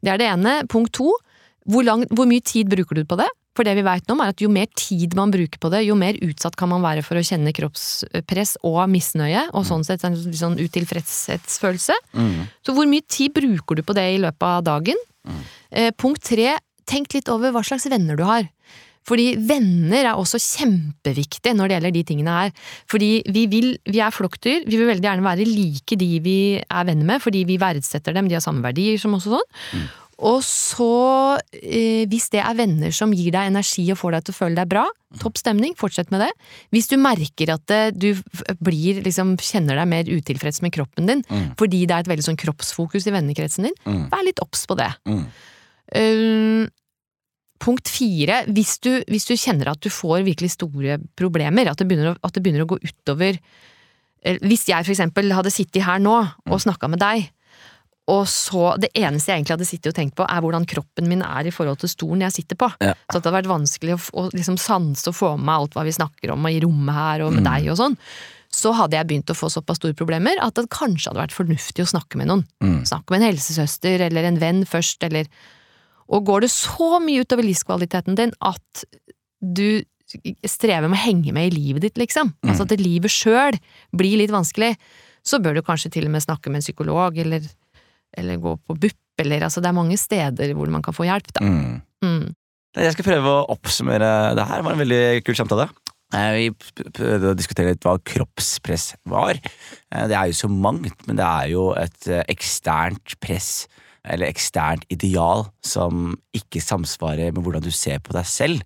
Det 0.04 0.14
er 0.14 0.18
det 0.22 0.30
ene. 0.30 0.60
Punkt 0.72 0.94
to, 0.94 1.12
hvor, 1.68 1.84
lang, 1.84 2.06
hvor 2.14 2.28
mye 2.30 2.44
tid 2.46 2.70
bruker 2.70 2.96
du 2.96 3.04
på 3.10 3.18
det? 3.18 3.28
For 3.56 3.68
det 3.68 3.76
vi 3.78 3.86
vet 3.88 4.08
nå, 4.10 4.18
er 4.20 4.34
at 4.34 4.44
jo 4.44 4.52
mer 4.52 4.68
tid 4.76 5.16
man 5.18 5.32
bruker 5.34 5.62
på 5.62 5.72
det, 5.74 5.86
jo 5.88 5.96
mer 6.00 6.18
utsatt 6.26 6.58
kan 6.60 6.72
man 6.72 6.84
være 6.84 7.06
for 7.08 7.20
å 7.20 7.24
kjenne 7.26 7.54
kroppspress 7.56 8.58
og 8.68 8.82
misnøye, 8.92 9.48
og 9.56 9.68
sånn 9.68 9.86
sett 9.88 10.04
en 10.08 10.18
litt 10.20 10.42
sånn 10.42 10.60
utilfredshetsfølelse. 10.60 11.96
Mm. 12.20 12.42
Så 12.66 12.76
hvor 12.76 12.90
mye 12.92 13.06
tid 13.08 13.36
bruker 13.36 13.80
du 13.80 13.86
på 13.86 13.96
det 13.98 14.10
i 14.16 14.22
løpet 14.22 14.50
av 14.50 14.66
dagen? 14.68 15.00
Eh, 15.72 15.94
punkt 15.98 16.24
tre, 16.28 16.58
tenk 16.86 17.16
litt 17.16 17.32
over 17.32 17.56
hva 17.56 17.64
slags 17.66 17.88
venner 17.92 18.20
du 18.20 18.26
har. 18.28 18.50
Fordi 19.06 19.36
venner 19.38 20.02
er 20.02 20.18
også 20.18 20.40
kjempeviktig 20.42 21.54
når 21.54 21.70
det 21.70 21.76
gjelder 21.76 21.94
de 21.94 22.04
tingene 22.10 22.38
her. 22.40 22.54
Fordi 22.90 23.10
vi, 23.30 23.44
vil, 23.52 23.68
vi 23.86 24.02
er 24.02 24.14
flokkdyr, 24.14 24.66
vi 24.66 24.80
vil 24.80 24.90
veldig 24.90 25.06
gjerne 25.06 25.26
være 25.28 25.46
like 25.46 25.98
de 26.02 26.10
vi 26.26 26.40
er 26.58 26.88
venner 26.88 27.12
med, 27.12 27.22
fordi 27.22 27.44
vi 27.46 27.60
verdsetter 27.62 28.18
dem, 28.18 28.30
de 28.30 28.40
har 28.40 28.44
samme 28.44 28.66
verdier 28.66 28.98
som 29.02 29.14
oss 29.18 29.28
og 29.30 29.38
sånn. 29.38 29.86
Og 30.24 30.40
så, 30.48 31.38
eh, 31.52 32.06
hvis 32.08 32.30
det 32.32 32.40
er 32.40 32.56
venner 32.56 32.94
som 32.96 33.12
gir 33.12 33.34
deg 33.36 33.50
energi 33.52 33.84
og 33.92 33.98
får 34.00 34.12
deg 34.16 34.24
til 34.24 34.34
å 34.34 34.38
føle 34.38 34.56
deg 34.56 34.70
bra, 34.72 34.86
topp 35.20 35.36
stemning, 35.40 35.76
fortsett 35.76 36.10
med 36.12 36.24
det. 36.24 36.30
Hvis 36.72 36.88
du 36.88 36.96
merker 36.98 37.52
at 37.54 37.66
det, 37.68 38.00
du 38.00 38.14
blir, 38.64 39.02
liksom, 39.04 39.36
kjenner 39.38 39.76
deg 39.76 39.88
mer 39.92 40.04
utilfreds 40.08 40.62
med 40.64 40.72
kroppen 40.72 41.08
din, 41.08 41.24
Mm. 41.30 41.56
fordi 41.60 41.86
det 41.86 41.92
er 41.92 42.00
et 42.00 42.08
veldig 42.08 42.24
sånn 42.30 42.40
kroppsfokus 42.40 43.08
i 43.08 43.12
vennekretsen 43.12 43.64
din, 43.68 43.76
Mm. 43.86 44.10
vær 44.10 44.24
litt 44.24 44.40
obs 44.42 44.66
på 44.66 44.78
det. 44.78 44.94
Mm. 45.06 45.26
Um, 45.96 46.70
punkt 47.60 47.88
fire, 47.88 48.46
hvis 48.48 48.80
du, 48.80 49.04
hvis 49.08 49.28
du 49.28 49.36
kjenner 49.36 49.68
at 49.72 49.82
du 49.82 49.90
får 49.90 50.24
virkelig 50.26 50.52
store 50.56 50.98
problemer, 51.18 51.68
at 51.70 51.78
det 51.78 51.88
begynner 51.88 52.16
å, 52.16 52.18
at 52.24 52.34
det 52.34 52.44
begynner 52.44 52.66
å 52.66 52.72
gå 52.72 52.80
utover 52.84 53.38
eh, 54.24 54.38
Hvis 54.42 54.66
jeg 54.66 54.84
for 54.84 54.92
eksempel 54.92 55.32
hadde 55.32 55.52
sittet 55.54 55.84
her 55.84 56.00
nå 56.00 56.16
og 56.50 56.60
snakka 56.60 56.90
med 56.90 57.00
deg, 57.00 57.30
og 58.08 58.28
så 58.30 58.76
Det 58.80 58.92
eneste 58.94 59.32
jeg 59.32 59.40
egentlig 59.42 59.56
hadde 59.56 59.66
sittet 59.66 59.88
og 59.90 59.96
tenkt 59.98 60.16
på, 60.16 60.26
er 60.30 60.42
hvordan 60.42 60.66
kroppen 60.70 61.08
min 61.10 61.24
er 61.26 61.48
i 61.48 61.52
forhold 61.52 61.80
til 61.82 61.90
stolen 61.90 62.22
jeg 62.22 62.32
sitter 62.36 62.56
på. 62.56 62.68
Ja. 62.80 62.94
Så 63.10 63.18
det 63.18 63.24
hadde 63.26 63.34
vært 63.44 63.50
vanskelig 63.50 63.96
å, 63.96 64.00
å 64.14 64.30
liksom 64.32 64.58
sanse 64.62 65.08
og 65.10 65.16
få 65.18 65.32
med 65.38 65.46
meg 65.48 65.56
alt 65.64 65.74
hva 65.74 65.84
vi 65.88 65.92
snakker 65.96 66.32
om 66.36 66.46
og 66.46 66.52
i 66.54 66.60
rommet 66.62 66.94
her 66.94 67.24
og 67.26 67.34
med 67.34 67.42
Mm. 67.44 67.50
deg 67.50 67.72
og 67.74 67.78
sånn. 67.82 67.98
Så 68.56 68.72
hadde 68.78 68.96
jeg 68.96 69.08
begynt 69.10 69.34
å 69.34 69.36
få 69.36 69.50
såpass 69.50 69.78
store 69.82 69.94
problemer 69.98 70.38
at 70.40 70.54
det 70.56 70.70
kanskje 70.70 71.10
hadde 71.10 71.24
vært 71.26 71.34
fornuftig 71.36 71.82
å 71.84 71.90
snakke 71.92 72.16
med 72.22 72.28
noen. 72.30 72.46
Mm. 72.64 72.86
Snakke 72.86 73.10
med 73.12 73.22
en 73.24 73.28
helsesøster 73.34 74.00
eller 74.06 74.24
en 74.30 74.38
venn 74.40 74.64
først, 74.66 75.02
eller 75.04 75.26
Og 76.08 76.24
går 76.24 76.42
det 76.42 76.52
så 76.52 77.00
mye 77.02 77.26
utover 77.26 77.42
livskvaliteten 77.44 78.16
din 78.16 78.32
at 78.40 78.86
du 79.42 79.82
strever 80.46 80.88
med 80.88 81.00
å 81.00 81.02
henge 81.02 81.34
med 81.34 81.50
i 81.52 81.56
livet 81.56 81.82
ditt, 81.82 81.96
liksom, 81.98 82.34
Mm. 82.44 82.52
altså 82.52 82.62
at 82.70 82.80
livet 82.80 83.10
sjøl 83.10 83.58
blir 83.92 84.18
litt 84.20 84.30
vanskelig, 84.30 84.78
så 85.26 85.40
bør 85.42 85.56
du 85.56 85.62
kanskje 85.64 85.90
til 85.92 86.06
og 86.06 86.12
med 86.12 86.22
snakke 86.22 86.52
med 86.52 86.58
en 86.58 86.62
psykolog, 86.62 87.18
eller, 87.18 87.42
eller 88.18 88.42
gå 88.42 88.56
på 88.68 88.78
BUP, 88.78 88.98
eller 89.22 89.46
altså 89.48 89.62
det 89.64 89.70
er 89.72 89.78
mange 89.78 89.98
steder 90.00 90.54
hvor 90.58 90.72
man 90.72 90.84
kan 90.86 90.96
få 90.96 91.08
hjelp, 91.08 91.32
da. 91.38 91.46
Mm. 91.46 91.82
Mm. 92.04 92.34
Jeg 92.76 92.92
skal 92.98 93.08
prøve 93.08 93.32
å 93.32 93.46
oppsummere 93.56 94.36
det 94.36 94.46
her. 94.50 94.60
Det 94.60 94.68
var 94.68 94.76
en 94.76 94.84
veldig 94.84 95.04
kul 95.24 95.38
samtale. 95.40 95.70
Eh, 96.14 96.32
Vi 96.36 96.50
prøvde 96.94 97.32
å 97.32 97.38
diskutere 97.38 97.72
litt 97.72 97.86
hva 97.88 97.96
kroppspress 98.04 98.94
var. 99.10 99.40
Eh, 99.40 100.08
Det 100.12 100.18
er 100.18 100.28
jo 100.30 100.38
så 100.42 100.50
mangt, 100.52 101.08
men 101.08 101.16
det 101.16 101.26
er 101.26 101.50
jo 101.54 101.70
et 101.80 102.08
eh, 102.12 102.24
eksternt 102.32 103.16
press, 103.24 103.68
eller 104.04 104.28
eksternt 104.30 104.86
ideal, 104.94 105.48
som 105.64 106.14
ikke 106.36 106.62
samsvarer 106.62 107.32
med 107.34 107.42
hvordan 107.42 107.64
du 107.64 107.72
ser 107.72 108.04
på 108.04 108.14
deg 108.14 108.28
selv. 108.30 108.62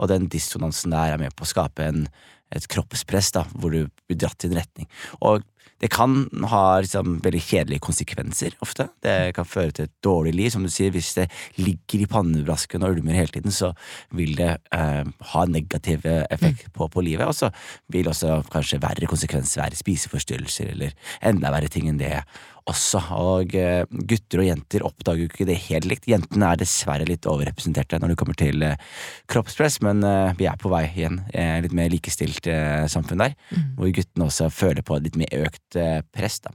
Og 0.00 0.08
den 0.08 0.26
dissonansen 0.32 0.90
der 0.96 1.12
er 1.14 1.20
med 1.20 1.36
på 1.36 1.44
å 1.44 1.50
skape 1.52 1.84
en, 1.84 2.06
et 2.50 2.66
kroppspress, 2.66 3.30
da, 3.36 3.44
hvor 3.54 3.70
du 3.70 3.84
blir 4.08 4.18
dratt 4.18 4.42
i 4.42 4.48
en 4.50 4.58
retning. 4.58 4.88
Og 5.20 5.44
det 5.80 5.88
kan 5.92 6.26
ha 6.50 6.64
liksom, 6.82 7.18
veldig 7.24 7.40
kjedelige 7.40 7.84
konsekvenser 7.84 8.56
ofte. 8.64 8.90
Det 9.00 9.32
kan 9.36 9.48
føre 9.48 9.72
til 9.72 9.88
et 9.88 9.94
dårlig 10.04 10.34
liv. 10.36 10.50
Som 10.52 10.66
du 10.66 10.72
sier, 10.72 10.92
hvis 10.92 11.14
det 11.16 11.28
ligger 11.56 12.04
i 12.04 12.08
pannebrasken 12.10 12.84
og 12.84 12.98
ulmer 12.98 13.16
hele 13.16 13.32
tiden, 13.32 13.54
så 13.54 13.72
vil 14.16 14.34
det 14.38 14.52
eh, 14.76 15.08
ha 15.32 15.46
negativ 15.48 16.04
effekt 16.04 16.68
på, 16.76 16.90
på 16.92 17.04
livet. 17.06 17.26
Og 17.26 17.36
så 17.36 17.50
vil 17.92 18.12
også 18.12 18.42
kanskje 18.52 18.82
verre 18.82 19.08
konsekvenser 19.10 19.64
være 19.64 19.80
spiseforstyrrelser 19.80 20.74
eller 20.74 20.96
enda 21.32 21.52
verre 21.54 21.72
ting 21.72 21.88
enn 21.88 22.00
det 22.00 22.18
også. 22.70 23.00
Og 23.16 23.54
eh, 23.58 23.82
gutter 23.88 24.42
og 24.42 24.48
jenter 24.48 24.84
oppdager 24.86 25.24
jo 25.24 25.30
ikke 25.30 25.48
det 25.48 25.58
helt 25.68 25.88
likt. 25.88 26.08
Jentene 26.10 26.50
er 26.50 26.60
dessverre 26.60 27.08
litt 27.08 27.28
overrepresenterte 27.30 28.00
når 28.00 28.12
det 28.12 28.18
kommer 28.20 28.38
til 28.38 28.64
eh, 28.66 28.78
kroppspress, 29.30 29.80
men 29.86 30.04
eh, 30.06 30.34
vi 30.38 30.48
er 30.50 30.60
på 30.60 30.72
vei 30.72 30.84
igjen. 30.90 31.20
en 31.32 31.64
litt 31.64 31.76
mer 31.76 31.90
likestilt 31.92 32.46
samfunn 32.90 33.22
der, 33.22 33.34
hvor 33.76 33.90
guttene 33.94 34.26
også 34.26 34.48
føler 34.52 34.84
på 34.86 34.98
litt 35.02 35.18
mer 35.20 35.32
økt 35.46 35.78
press. 36.14 36.40
Da. 36.44 36.52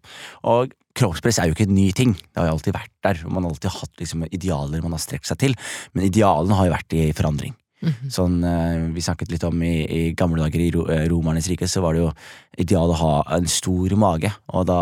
Og 0.51 0.73
kroppspress 0.95 1.39
er 1.39 1.49
jo 1.49 1.57
ikke 1.57 1.67
en 1.67 1.75
ny 1.75 1.89
ting, 1.95 2.15
det 2.15 2.39
har 2.39 2.49
jo 2.49 2.55
alltid 2.57 2.75
vært 2.75 2.93
der. 3.05 3.21
og 3.25 3.35
Man 3.35 3.45
har 3.45 3.55
alltid 3.55 3.77
hatt 3.79 4.01
liksom, 4.01 4.25
idealer 4.31 4.83
man 4.83 4.95
har 4.95 5.03
strekt 5.03 5.29
seg 5.29 5.41
til, 5.41 5.55
men 5.93 6.07
idealene 6.07 6.57
har 6.59 6.69
jo 6.69 6.75
vært 6.77 6.97
i 6.97 7.05
forandring. 7.15 7.55
Sånn, 8.09 8.39
eh, 8.43 8.87
Vi 8.93 9.03
snakket 9.03 9.31
litt 9.31 9.43
om 9.43 9.61
i, 9.63 9.85
i 9.85 10.13
gamle 10.17 10.41
dager 10.41 10.61
i 10.61 10.71
ro, 10.73 10.85
romernes 11.11 11.49
rike, 11.51 11.67
så 11.67 11.83
var 11.83 11.93
det 11.93 12.05
jo 12.05 12.13
ideal 12.57 12.93
å 12.93 12.99
ha 13.01 13.13
en 13.37 13.47
stor 13.47 13.95
mage, 13.99 14.31
og 14.53 14.65
da 14.69 14.79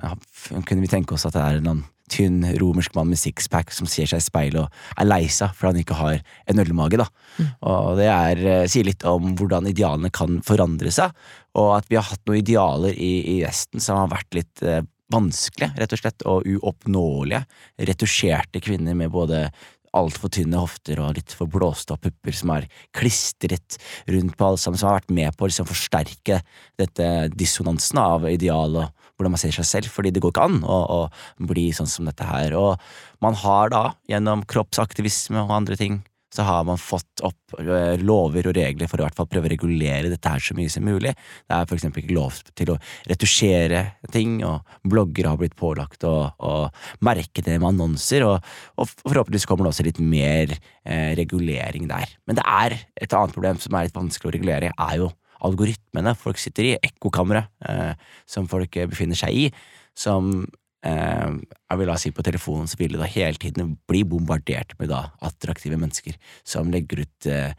f- 0.00 0.52
kunne 0.66 0.80
vi 0.84 0.90
tenke 0.90 1.14
oss 1.16 1.26
at 1.28 1.34
det 1.36 1.42
er 1.42 1.58
en 1.60 1.66
annen 1.72 1.88
tynn 2.12 2.42
romersk 2.60 2.92
mann 2.94 3.08
med 3.08 3.16
sixpack 3.16 3.70
som 3.72 3.86
ser 3.88 4.04
seg 4.10 4.20
i 4.20 4.24
speilet 4.26 4.60
og 4.66 5.00
er 5.00 5.06
lei 5.06 5.22
seg 5.32 5.54
fordi 5.56 5.70
han 5.70 5.80
ikke 5.80 5.96
har 5.96 6.18
en 6.52 6.60
ølmage. 6.60 6.98
da. 7.00 7.06
Og 7.64 7.96
det 7.96 8.08
er, 8.12 8.42
eh, 8.50 8.66
sier 8.68 8.84
litt 8.84 9.04
om 9.08 9.30
hvordan 9.38 9.68
idealene 9.70 10.10
kan 10.12 10.42
forandre 10.44 10.92
seg, 10.92 11.14
og 11.56 11.70
at 11.78 11.88
vi 11.88 11.96
har 11.96 12.04
hatt 12.10 12.20
noen 12.26 12.42
idealer 12.42 12.92
i, 12.92 13.38
i 13.38 13.42
Vesten 13.46 13.80
som 13.80 13.96
har 14.02 14.10
vært 14.12 14.36
litt 14.36 14.62
eh, 14.62 14.82
vanskelige, 15.12 15.72
rett 15.78 15.92
og 15.92 16.00
slett, 16.02 16.22
og 16.28 16.46
uoppnåelige. 16.48 17.44
Retusjerte 17.88 18.60
kvinner 18.64 18.94
med 18.98 19.10
både 19.12 19.46
altfor 19.96 20.32
tynne 20.32 20.60
hofter 20.60 21.00
og 21.02 21.16
litt 21.18 21.34
for 21.36 21.50
blåste 21.50 21.94
opp 21.94 22.04
pupper 22.06 22.36
som 22.36 22.52
er 22.54 22.68
klistret 22.96 23.78
rundt 24.08 24.36
på 24.38 24.48
alle 24.48 24.60
sammen, 24.60 24.80
som 24.80 24.90
har 24.90 25.00
vært 25.00 25.14
med 25.14 25.36
på 25.36 25.46
å 25.46 25.50
liksom 25.50 25.68
forsterke 25.68 26.40
dette 26.80 27.08
dissonansen 27.36 28.00
av 28.02 28.28
ideal 28.30 28.78
og 28.82 29.08
hvordan 29.16 29.34
man 29.34 29.42
ser 29.42 29.54
seg 29.54 29.68
selv, 29.68 29.92
fordi 29.92 30.10
det 30.14 30.22
går 30.24 30.32
ikke 30.34 30.46
an 30.48 30.62
å, 30.64 30.78
å 31.06 31.46
bli 31.50 31.68
sånn 31.76 31.90
som 31.90 32.08
dette 32.08 32.26
her. 32.26 32.56
Og 32.58 32.80
man 33.22 33.36
har 33.38 33.70
da, 33.74 33.84
gjennom 34.10 34.46
kroppsaktivisme 34.48 35.44
og 35.44 35.54
andre 35.60 35.78
ting, 35.78 36.00
så 36.32 36.44
har 36.46 36.64
man 36.64 36.80
fått 36.80 37.22
opp 37.26 37.56
eh, 37.60 38.00
lover 38.00 38.48
og 38.48 38.56
regler 38.56 38.88
for 38.88 39.00
å 39.00 39.04
i 39.04 39.06
hvert 39.08 39.18
fall 39.18 39.28
prøve 39.30 39.50
å 39.50 39.52
regulere 39.52 40.12
dette 40.12 40.32
her 40.32 40.42
så 40.42 40.56
mye 40.56 40.72
som 40.72 40.86
mulig. 40.86 41.12
Det 41.12 41.56
er 41.56 41.68
for 41.68 41.76
eksempel 41.76 42.02
ikke 42.02 42.16
lov 42.16 42.38
til 42.56 42.72
å 42.72 42.78
retusjere 43.10 43.82
ting, 44.14 44.38
og 44.48 44.64
bloggere 44.88 45.32
har 45.32 45.40
blitt 45.40 45.58
pålagt 45.58 46.06
å, 46.08 46.14
å 46.32 46.54
merke 47.04 47.44
det 47.44 47.58
med 47.58 47.74
annonser, 47.74 48.24
og, 48.28 48.52
og 48.80 48.88
forhåpentligvis 48.94 49.48
kommer 49.50 49.68
det 49.68 49.74
også 49.74 49.88
litt 49.88 50.00
mer 50.00 50.54
eh, 50.56 51.12
regulering 51.18 51.90
der. 51.90 52.16
Men 52.28 52.40
det 52.40 52.46
er 52.48 52.78
et 52.96 53.18
annet 53.18 53.36
problem 53.36 53.60
som 53.60 53.76
er 53.76 53.90
litt 53.90 53.98
vanskelig 53.98 54.32
å 54.32 54.36
regulere, 54.38 54.72
er 54.72 55.02
jo 55.02 55.12
algoritmene 55.42 56.14
folk 56.16 56.38
sitter 56.38 56.70
i, 56.70 56.74
ekkokamre 56.86 57.44
eh, 57.68 57.92
som 58.30 58.48
folk 58.48 58.78
befinner 58.88 59.18
seg 59.18 59.36
i, 59.36 59.46
som 59.98 60.46
jeg 60.82 61.78
vil 61.78 61.90
da 61.92 61.96
si 62.00 62.10
på 62.14 62.24
telefonen 62.26 62.66
så 62.70 62.78
vil 62.80 62.96
det 62.96 63.02
da 63.02 63.06
hele 63.06 63.38
tiden 63.38 63.76
bli 63.86 64.02
bombardert 64.08 64.74
med 64.80 64.90
da 64.90 65.04
attraktive 65.22 65.78
mennesker 65.78 66.16
som 66.42 66.72
legger 66.74 67.04
ut 67.04 67.28
eh, 67.30 67.54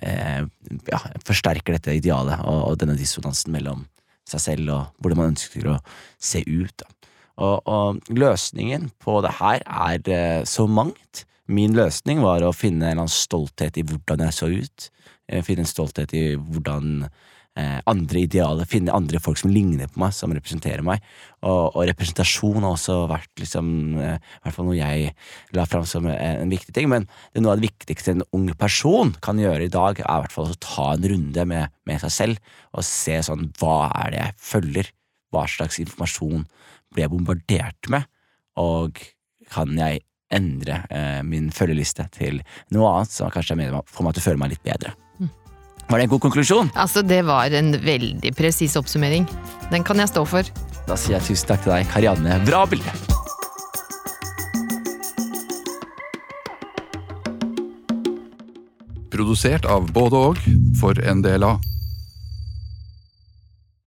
eh, 0.00 0.40
ja, 0.88 1.00
forsterker 1.28 1.76
dette 1.76 1.98
idealet 1.98 2.40
og, 2.40 2.62
og 2.70 2.78
denne 2.80 2.96
dissonansen 2.96 3.52
mellom 3.52 3.84
seg 4.28 4.40
selv 4.40 4.72
og 4.72 5.02
hvordan 5.02 5.20
man 5.20 5.34
ønsker 5.34 5.68
å 5.74 5.76
se 6.22 6.40
ut. 6.48 6.72
da. 6.80 6.88
Og, 7.42 7.68
og 7.68 8.12
løsningen 8.12 8.90
på 9.02 9.18
det 9.24 9.36
her 9.40 9.64
er 9.66 10.12
eh, 10.12 10.40
så 10.48 10.66
mangt. 10.68 11.26
Min 11.52 11.76
løsning 11.76 12.22
var 12.24 12.44
å 12.46 12.54
finne 12.56 12.94
en 12.94 13.10
stolthet 13.10 13.76
i 13.76 13.84
hvordan 13.84 14.24
jeg 14.26 14.36
så 14.36 14.48
ut. 14.48 14.88
Eh, 15.28 15.44
finne 15.44 15.66
en 15.66 15.68
stolthet 15.68 16.12
i 16.16 16.22
hvordan 16.36 17.04
eh, 17.58 17.78
andre 17.90 18.22
idealer, 18.24 18.68
finne 18.68 18.94
andre 18.94 19.20
folk 19.20 19.40
som 19.40 19.52
ligner 19.52 19.90
på 19.90 20.00
meg, 20.00 20.14
som 20.16 20.32
representerer 20.32 20.84
meg. 20.86 21.02
Og, 21.44 21.74
og 21.74 21.84
representasjon 21.90 22.62
har 22.62 22.76
også 22.76 22.96
vært 23.10 23.42
liksom, 23.42 23.68
eh, 24.00 24.30
hvert 24.44 24.56
fall 24.56 24.68
noe 24.70 24.78
jeg 24.78 25.12
la 25.56 25.66
fram 25.68 25.84
som 25.88 26.08
en, 26.08 26.16
en 26.16 26.52
viktig 26.52 26.74
ting. 26.76 26.88
Men 26.92 27.08
det 27.08 27.42
er 27.42 27.46
noe 27.46 27.56
av 27.56 27.60
det 27.60 27.68
viktigste 27.68 28.16
en 28.16 28.26
ung 28.38 28.48
person 28.58 29.12
kan 29.24 29.40
gjøre 29.40 29.68
i 29.68 29.72
dag, 29.72 30.00
er 30.00 30.08
i 30.08 30.26
hvert 30.26 30.36
fall 30.36 30.54
å 30.54 30.60
ta 30.62 30.92
en 30.94 31.08
runde 31.12 31.48
med, 31.52 31.74
med 31.88 32.04
seg 32.06 32.16
selv 32.16 32.54
og 32.72 32.86
se 32.88 33.18
sånn 33.28 33.50
hva 33.60 33.90
er 34.04 34.14
det 34.14 34.22
jeg 34.22 34.38
følger, 34.52 34.94
hva 35.32 35.44
slags 35.48 35.80
informasjon 35.82 36.46
blir 36.92 37.06
jeg 37.06 37.12
bombardert 37.12 37.92
med, 37.92 38.08
og 38.60 39.00
kan 39.52 39.72
jeg 39.76 40.04
endre 40.32 40.82
eh, 40.90 41.20
min 41.26 41.50
følgeliste 41.54 42.08
til 42.14 42.42
noe 42.74 42.90
annet 42.96 43.14
som 43.14 43.30
kanskje 43.32 43.56
er 43.56 43.62
med 43.62 43.80
får 43.86 44.06
meg 44.06 44.16
til 44.16 44.24
å 44.24 44.26
føle 44.30 44.42
meg 44.42 44.54
litt 44.54 44.66
bedre. 44.66 44.96
Var 45.92 45.98
det 45.98 46.04
en 46.06 46.12
god 46.14 46.22
konklusjon? 46.24 46.70
Altså, 46.78 47.02
det 47.04 47.20
var 47.28 47.52
en 47.52 47.74
veldig 47.84 48.30
presis 48.38 48.78
oppsummering. 48.80 49.26
Den 49.72 49.84
kan 49.84 49.98
jeg 50.00 50.08
stå 50.08 50.22
for. 50.24 50.46
Da 50.86 50.96
sier 50.96 51.18
jeg 51.18 51.26
tusen 51.26 51.50
takk 51.50 51.66
til 51.66 51.74
deg, 51.74 51.90
Karianne. 51.92 52.38
Bra 52.46 52.64
bilde! 52.70 52.94
Produsert 59.12 59.68
av 59.68 59.90
både 59.92 60.22
og 60.30 60.40
for 60.80 60.96
av 60.96 61.60